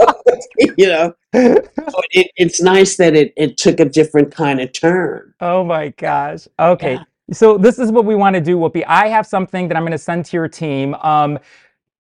you 0.77 0.87
know 0.87 1.15
so 1.33 2.01
it, 2.11 2.31
it's 2.37 2.61
nice 2.61 2.97
that 2.97 3.15
it, 3.15 3.33
it 3.37 3.57
took 3.57 3.79
a 3.79 3.85
different 3.85 4.31
kind 4.33 4.61
of 4.61 4.71
turn 4.73 5.33
oh 5.41 5.63
my 5.63 5.89
gosh. 5.89 6.47
Okay. 6.59 6.93
Yeah. 6.95 7.03
So 7.33 7.57
this 7.57 7.79
is 7.79 7.91
what 7.91 8.05
we 8.05 8.15
want 8.15 8.35
to 8.35 8.41
do, 8.41 8.57
Whoopi. 8.57 8.83
I 8.87 9.07
have 9.07 9.25
something 9.25 9.67
that 9.67 9.75
I'm 9.77 9.83
going 9.83 9.91
to 9.93 9.97
send 9.97 10.25
to 10.25 10.37
your 10.37 10.47
team. 10.47 10.93
Um, 10.95 11.39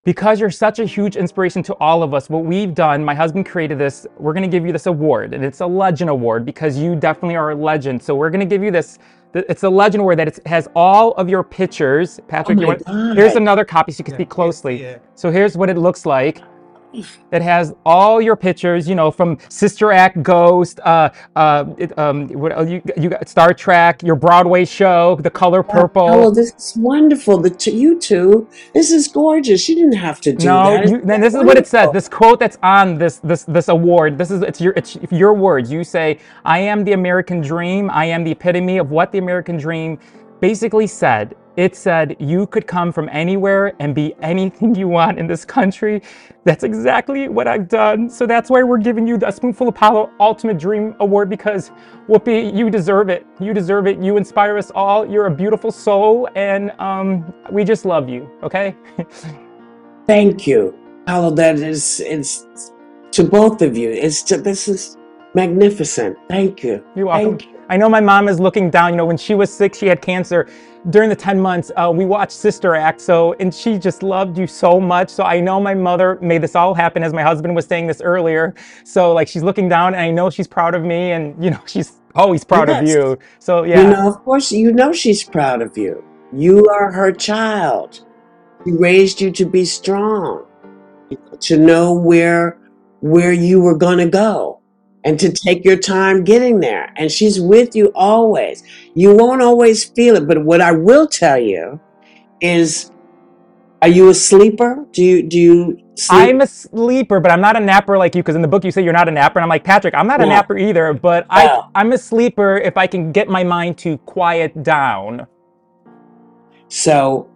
because 0.04 0.38
you're 0.38 0.50
such 0.50 0.78
a 0.78 0.84
huge 0.84 1.16
inspiration 1.16 1.62
to 1.64 1.74
all 1.74 2.02
of 2.02 2.12
us, 2.14 2.28
what 2.28 2.44
we've 2.44 2.74
done, 2.74 3.04
my 3.04 3.14
husband 3.14 3.46
created 3.46 3.78
this. 3.78 4.06
We're 4.18 4.34
going 4.34 4.42
to 4.48 4.54
give 4.54 4.66
you 4.66 4.72
this 4.72 4.86
award, 4.86 5.32
and 5.34 5.44
it's 5.44 5.60
a 5.60 5.66
legend 5.66 6.10
award 6.10 6.44
because 6.44 6.76
you 6.76 6.94
definitely 6.94 7.36
are 7.36 7.50
a 7.50 7.54
legend. 7.54 8.02
So 8.02 8.14
we're 8.14 8.30
going 8.30 8.40
to 8.40 8.46
give 8.46 8.62
you 8.62 8.70
this. 8.70 8.98
It's 9.32 9.64
a 9.64 9.68
legend 9.70 10.02
award 10.02 10.18
that 10.18 10.28
it's, 10.28 10.40
has 10.46 10.68
all 10.76 11.12
of 11.14 11.28
your 11.28 11.42
pictures. 11.42 12.20
Patrick, 12.28 12.58
Oh 12.58 12.60
you 12.60 12.66
want, 12.68 12.84
God. 12.84 13.16
here's 13.16 13.34
another 13.34 13.64
copy 13.64 13.90
so 13.92 14.00
you 14.00 14.04
can 14.04 14.14
see 14.14 14.22
Yeah, 14.22 14.28
closely. 14.28 14.80
yeah. 14.80 14.98
So 15.14 15.30
here's 15.30 15.56
what 15.56 15.68
it 15.70 15.78
looks 15.78 16.06
like. 16.06 16.40
That 17.30 17.42
has 17.42 17.74
all 17.84 18.20
your 18.20 18.36
pictures, 18.36 18.88
you 18.88 18.94
know, 18.94 19.10
from 19.10 19.38
Sister 19.48 19.92
Act, 19.92 20.22
Ghost, 20.22 20.80
uh, 20.80 21.10
uh, 21.36 21.64
it, 21.78 21.96
um, 21.98 22.28
what 22.28 22.52
uh, 22.52 22.62
you 22.62 22.82
you 22.96 23.08
got 23.08 23.28
Star 23.28 23.54
Trek, 23.54 24.02
your 24.02 24.16
Broadway 24.16 24.64
show, 24.64 25.16
The 25.20 25.30
Color 25.30 25.62
Purple. 25.62 26.08
Oh, 26.08 26.30
this 26.30 26.54
is 26.54 26.76
wonderful. 26.76 27.38
The 27.38 27.50
two, 27.50 27.76
you 27.76 27.98
two, 27.98 28.48
this 28.74 28.90
is 28.90 29.08
gorgeous. 29.08 29.68
You 29.68 29.74
didn't 29.76 29.96
have 29.96 30.20
to 30.22 30.32
do 30.32 30.46
no, 30.46 30.76
that. 30.76 31.06
then 31.06 31.20
this 31.20 31.34
is 31.34 31.44
what 31.44 31.56
it 31.56 31.66
says. 31.66 31.90
This 31.92 32.08
quote 32.08 32.38
that's 32.40 32.58
on 32.62 32.98
this 32.98 33.18
this 33.18 33.44
this 33.44 33.68
award. 33.68 34.18
This 34.18 34.30
is 34.30 34.42
it's 34.42 34.60
your 34.60 34.72
it's 34.76 34.96
your 35.10 35.34
words. 35.34 35.70
You 35.70 35.84
say, 35.84 36.18
"I 36.44 36.58
am 36.58 36.84
the 36.84 36.92
American 36.92 37.40
dream. 37.40 37.90
I 37.90 38.06
am 38.06 38.24
the 38.24 38.32
epitome 38.32 38.78
of 38.78 38.90
what 38.90 39.12
the 39.12 39.18
American 39.18 39.56
dream." 39.56 39.98
Basically 40.40 40.86
said, 40.86 41.36
it 41.56 41.76
said 41.76 42.16
you 42.18 42.46
could 42.46 42.66
come 42.66 42.92
from 42.92 43.08
anywhere 43.12 43.74
and 43.78 43.94
be 43.94 44.14
anything 44.20 44.74
you 44.74 44.88
want 44.88 45.18
in 45.18 45.26
this 45.26 45.44
country. 45.44 46.02
That's 46.44 46.64
exactly 46.64 47.28
what 47.28 47.46
I've 47.46 47.68
done. 47.68 48.10
So 48.10 48.26
that's 48.26 48.50
why 48.50 48.62
we're 48.62 48.78
giving 48.78 49.06
you 49.06 49.16
the 49.16 49.30
Spoonful 49.30 49.68
of 49.68 49.74
Paolo 49.74 50.10
Ultimate 50.18 50.58
Dream 50.58 50.94
Award 51.00 51.30
because 51.30 51.70
Whoopi, 52.08 52.54
you 52.54 52.70
deserve 52.70 53.08
it. 53.08 53.24
You 53.40 53.54
deserve 53.54 53.86
it. 53.86 53.98
You 53.98 54.16
inspire 54.16 54.58
us 54.58 54.70
all. 54.74 55.06
You're 55.06 55.26
a 55.26 55.34
beautiful 55.34 55.70
soul, 55.70 56.28
and 56.34 56.72
um, 56.80 57.32
we 57.50 57.64
just 57.64 57.84
love 57.84 58.08
you. 58.08 58.28
Okay. 58.42 58.76
Thank 60.06 60.46
you, 60.46 60.76
Paolo. 61.06 61.30
That 61.30 61.56
is 61.56 62.00
it's 62.00 62.72
to 63.12 63.24
both 63.24 63.62
of 63.62 63.76
you. 63.76 63.90
It's 63.90 64.22
to, 64.24 64.36
this 64.36 64.68
is 64.68 64.98
magnificent. 65.34 66.18
Thank 66.28 66.62
you. 66.62 66.84
You're 66.94 67.06
welcome. 67.06 67.38
Thank 67.38 67.52
you. 67.52 67.60
I 67.68 67.76
know 67.78 67.88
my 67.88 68.00
mom 68.00 68.28
is 68.28 68.38
looking 68.38 68.68
down. 68.70 68.90
You 68.90 68.96
know, 68.96 69.06
when 69.06 69.16
she 69.16 69.34
was 69.34 69.52
sick, 69.52 69.74
she 69.74 69.86
had 69.86 70.02
cancer. 70.02 70.48
During 70.90 71.08
the 71.08 71.16
10 71.16 71.40
months, 71.40 71.70
uh, 71.76 71.90
we 71.94 72.04
watched 72.04 72.32
Sister 72.32 72.74
Act. 72.74 73.00
So, 73.00 73.34
and 73.40 73.54
she 73.54 73.78
just 73.78 74.02
loved 74.02 74.36
you 74.36 74.46
so 74.46 74.78
much. 74.78 75.08
So 75.08 75.24
I 75.24 75.40
know 75.40 75.60
my 75.60 75.74
mother 75.74 76.18
made 76.20 76.42
this 76.42 76.54
all 76.54 76.74
happen, 76.74 77.02
as 77.02 77.12
my 77.12 77.22
husband 77.22 77.54
was 77.54 77.66
saying 77.66 77.86
this 77.86 78.00
earlier. 78.02 78.54
So, 78.84 79.12
like, 79.12 79.26
she's 79.28 79.42
looking 79.42 79.68
down, 79.68 79.94
and 79.94 80.02
I 80.02 80.10
know 80.10 80.28
she's 80.28 80.46
proud 80.46 80.74
of 80.74 80.82
me, 80.82 81.12
and 81.12 81.42
you 81.42 81.50
know, 81.50 81.60
she's 81.66 82.00
always 82.14 82.44
proud 82.44 82.68
of 82.68 82.86
you. 82.86 83.18
So, 83.38 83.64
yeah. 83.64 83.82
You 83.82 83.88
know, 83.88 84.08
of 84.08 84.22
course, 84.24 84.52
you 84.52 84.72
know 84.72 84.92
she's 84.92 85.24
proud 85.24 85.62
of 85.62 85.76
you. 85.78 86.04
You 86.32 86.66
are 86.68 86.92
her 86.92 87.12
child. 87.12 88.04
She 88.64 88.72
raised 88.72 89.20
you 89.20 89.30
to 89.32 89.44
be 89.46 89.64
strong, 89.64 90.46
to 91.40 91.58
know 91.58 91.92
where 91.92 92.58
where 93.04 93.32
you 93.32 93.60
were 93.60 93.76
going 93.76 93.98
to 93.98 94.08
go, 94.08 94.58
and 95.04 95.20
to 95.20 95.30
take 95.30 95.64
your 95.64 95.76
time 95.76 96.24
getting 96.24 96.60
there. 96.60 96.92
And 96.96 97.10
she's 97.10 97.40
with 97.40 97.76
you 97.76 97.92
always. 97.94 98.62
You 98.94 99.14
won't 99.14 99.42
always 99.42 99.84
feel 99.84 100.16
it, 100.16 100.26
but 100.26 100.44
what 100.44 100.60
I 100.60 100.72
will 100.72 101.06
tell 101.06 101.38
you 101.38 101.78
is, 102.40 102.90
are 103.82 103.88
you 103.88 104.08
a 104.08 104.14
sleeper? 104.14 104.86
Do 104.92 105.04
you 105.04 105.22
do 105.22 105.38
you 105.38 105.78
sleep? 105.94 106.20
I'm 106.20 106.40
a 106.40 106.46
sleeper, 106.46 107.20
but 107.20 107.30
I'm 107.30 107.42
not 107.42 107.54
a 107.54 107.60
napper 107.60 107.98
like 107.98 108.14
you. 108.14 108.22
Because 108.22 108.34
in 108.34 108.40
the 108.40 108.48
book 108.48 108.64
you 108.64 108.70
say 108.70 108.82
you're 108.82 108.94
not 108.94 109.08
a 109.08 109.10
napper, 109.10 109.38
and 109.38 109.44
I'm 109.44 109.50
like 109.50 109.62
Patrick, 109.64 109.94
I'm 109.94 110.06
not 110.06 110.20
a 110.20 110.24
No. 110.24 110.30
napper 110.30 110.56
either. 110.56 110.94
But 110.94 111.26
I, 111.28 111.62
I'm 111.74 111.92
a 111.92 111.98
sleeper 111.98 112.56
if 112.56 112.78
I 112.78 112.86
can 112.86 113.12
get 113.12 113.28
my 113.28 113.44
mind 113.44 113.76
to 113.78 113.98
quiet 113.98 114.62
down. 114.62 115.26
So 116.68 117.28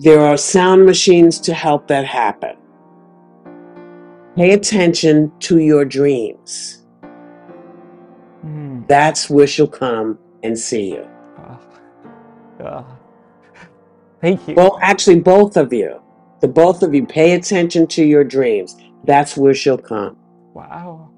there 0.00 0.20
are 0.20 0.36
sound 0.36 0.84
machines 0.84 1.38
to 1.40 1.54
help 1.54 1.86
that 1.86 2.04
happen. 2.04 2.56
Pay 4.34 4.52
attention 4.52 5.32
to 5.40 5.58
your 5.58 5.84
dreams. 5.84 6.82
That's 8.86 9.28
where 9.30 9.46
she'll 9.46 9.66
come 9.66 10.18
and 10.42 10.58
see 10.58 10.92
you. 10.94 11.08
Ah. 11.38 11.58
Ah. 12.64 12.84
Thank 14.20 14.48
you. 14.48 14.54
Well, 14.54 14.78
actually, 14.82 15.20
both 15.20 15.56
of 15.56 15.72
you, 15.72 16.00
the 16.40 16.48
both 16.48 16.82
of 16.82 16.94
you, 16.94 17.04
pay 17.06 17.32
attention 17.34 17.86
to 17.88 18.04
your 18.04 18.24
dreams. 18.24 18.76
That's 19.04 19.36
where 19.36 19.54
she'll 19.54 19.78
come. 19.78 20.16
wow. 20.54 21.10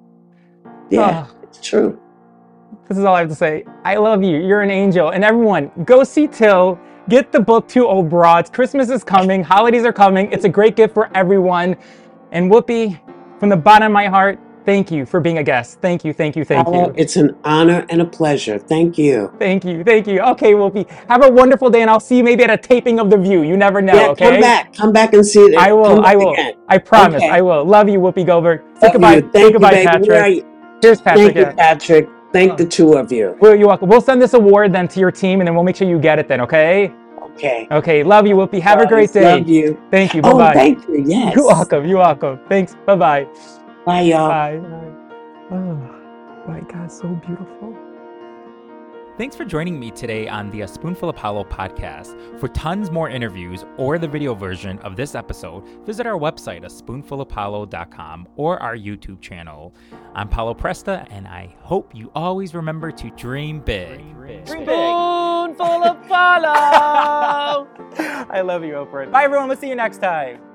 Yeah, 0.90 1.26
Ah. 1.28 1.34
it's 1.42 1.60
true. 1.60 1.98
This 2.88 2.96
is 2.96 3.04
all 3.04 3.14
I 3.14 3.20
have 3.20 3.28
to 3.28 3.34
say. 3.34 3.64
I 3.84 3.96
love 3.96 4.22
you. 4.22 4.38
You're 4.38 4.62
an 4.62 4.70
angel. 4.70 5.10
And 5.10 5.22
everyone, 5.22 5.70
go 5.84 6.02
see 6.04 6.26
Till. 6.26 6.78
Get 7.10 7.32
the 7.32 7.40
book, 7.40 7.68
Two 7.68 7.86
Old 7.86 8.08
Broads. 8.08 8.48
Christmas 8.50 8.88
is 8.90 9.04
coming. 9.04 9.42
Holidays 9.42 9.84
are 9.84 9.92
coming. 9.92 10.30
It's 10.32 10.44
a 10.44 10.48
great 10.48 10.76
gift 10.76 10.94
for 10.94 11.10
everyone. 11.14 11.76
And 12.32 12.50
Whoopi, 12.50 12.98
from 13.38 13.48
the 13.50 13.56
bottom 13.56 13.86
of 13.86 13.92
my 13.92 14.06
heart, 14.06 14.38
thank 14.68 14.90
you 14.90 15.06
for 15.06 15.18
being 15.18 15.38
a 15.38 15.42
guest. 15.42 15.80
Thank 15.80 16.04
you, 16.04 16.12
thank 16.12 16.36
you, 16.36 16.44
thank 16.44 16.68
you. 16.68 16.92
It's 16.94 17.16
an 17.16 17.34
honor 17.42 17.86
and 17.88 18.02
a 18.02 18.04
pleasure. 18.04 18.58
Thank 18.58 18.98
you. 18.98 19.32
Thank 19.38 19.64
you, 19.64 19.82
thank 19.82 20.06
you. 20.06 20.20
Okay, 20.20 20.52
Whoopi, 20.52 20.86
have 21.08 21.24
a 21.24 21.30
wonderful 21.30 21.70
day, 21.70 21.80
and 21.80 21.90
I'll 21.90 22.00
see 22.08 22.18
you 22.18 22.24
maybe 22.24 22.44
at 22.44 22.50
a 22.50 22.58
taping 22.58 23.00
of 23.00 23.08
The 23.08 23.16
View. 23.16 23.42
You 23.42 23.56
never 23.56 23.80
know, 23.80 23.94
yeah, 23.94 24.08
okay? 24.08 24.30
come 24.32 24.40
back. 24.42 24.74
Come 24.76 24.92
back 24.92 25.14
and 25.14 25.24
see 25.24 25.40
it. 25.40 25.56
I 25.56 25.72
will, 25.72 26.04
I 26.04 26.16
will. 26.16 26.34
again. 26.34 26.52
I 26.68 26.76
promise, 26.76 27.22
Okay. 27.22 27.30
I 27.30 27.40
will. 27.40 27.64
Love 27.64 27.88
you, 27.88 27.98
Whoopi 27.98 28.26
Goldberg. 28.26 28.60
Say 28.78 28.88
Love 28.88 28.92
goodbye, 28.92 29.14
you. 29.14 29.20
say 29.22 29.28
Thank 29.32 29.44
you, 29.46 29.52
goodbye. 29.52 29.84
Patrick. 29.84 30.44
Here's 30.82 31.00
Patrick. 31.00 31.34
Thank 31.34 31.36
you. 31.36 31.56
Patrick. 31.56 32.08
Thank 32.34 32.58
the 32.58 32.66
two 32.66 32.92
of 32.92 33.10
you. 33.10 33.36
Well, 33.40 33.56
you're 33.56 33.68
welcome. 33.68 33.88
We'll 33.88 34.02
send 34.02 34.20
this 34.20 34.34
award 34.34 34.74
then 34.74 34.86
to 34.88 35.00
your 35.00 35.10
team, 35.10 35.40
and 35.40 35.48
then 35.48 35.54
we'll 35.54 35.64
make 35.64 35.76
sure 35.76 35.88
you 35.88 35.98
get 35.98 36.18
it 36.18 36.28
then, 36.28 36.42
okay? 36.42 36.92
Okay. 37.22 37.66
Okay, 37.70 38.02
love 38.02 38.26
you, 38.26 38.34
Whoopi. 38.36 38.60
Have 38.60 38.82
a 38.82 38.86
great 38.86 39.12
day. 39.12 39.36
Love 39.38 39.48
you. 39.48 39.80
Thank 39.90 40.12
you. 40.12 40.20
Oh, 40.24 40.36
Bye 40.36 40.48
bye. 40.48 40.54
thank 40.54 40.88
you. 40.88 41.04
Yes. 41.06 41.34
You're 41.34 41.46
welcome. 41.46 41.86
You're 41.86 42.00
welcome. 42.00 42.38
Thanks. 42.50 42.76
Bye 42.84 42.96
bye. 42.96 43.26
Bye, 43.84 44.00
y'all. 44.02 44.28
Bye. 44.28 44.60
Oh, 45.50 46.44
my 46.46 46.60
God, 46.60 46.90
so 46.92 47.08
beautiful. 47.26 47.76
Thanks 49.16 49.34
for 49.34 49.44
joining 49.44 49.80
me 49.80 49.90
today 49.90 50.28
on 50.28 50.48
the 50.52 50.60
A 50.60 50.68
Spoonful 50.68 51.08
of 51.08 51.16
Paolo 51.16 51.42
podcast. 51.42 52.38
For 52.38 52.46
tons 52.46 52.92
more 52.92 53.08
interviews 53.10 53.64
or 53.76 53.98
the 53.98 54.06
video 54.06 54.32
version 54.32 54.78
of 54.80 54.94
this 54.94 55.16
episode, 55.16 55.66
visit 55.84 56.06
our 56.06 56.16
website, 56.16 56.64
aspoonfulofpaolo.com, 56.64 58.28
or 58.36 58.62
our 58.62 58.76
YouTube 58.76 59.20
channel. 59.20 59.74
I'm 60.14 60.28
Paolo 60.28 60.54
Presta, 60.54 61.04
and 61.10 61.26
I 61.26 61.52
hope 61.62 61.96
you 61.96 62.12
always 62.14 62.54
remember 62.54 62.92
to 62.92 63.10
dream 63.10 63.58
big. 63.58 63.98
Spoonful 64.46 65.66
of 65.84 66.00
Paolo. 66.06 67.66
I 68.30 68.40
love 68.42 68.62
you, 68.62 68.74
Oprah. 68.74 69.10
Bye, 69.10 69.24
everyone. 69.24 69.48
We'll 69.48 69.56
see 69.56 69.68
you 69.68 69.74
next 69.74 69.98
time. 69.98 70.47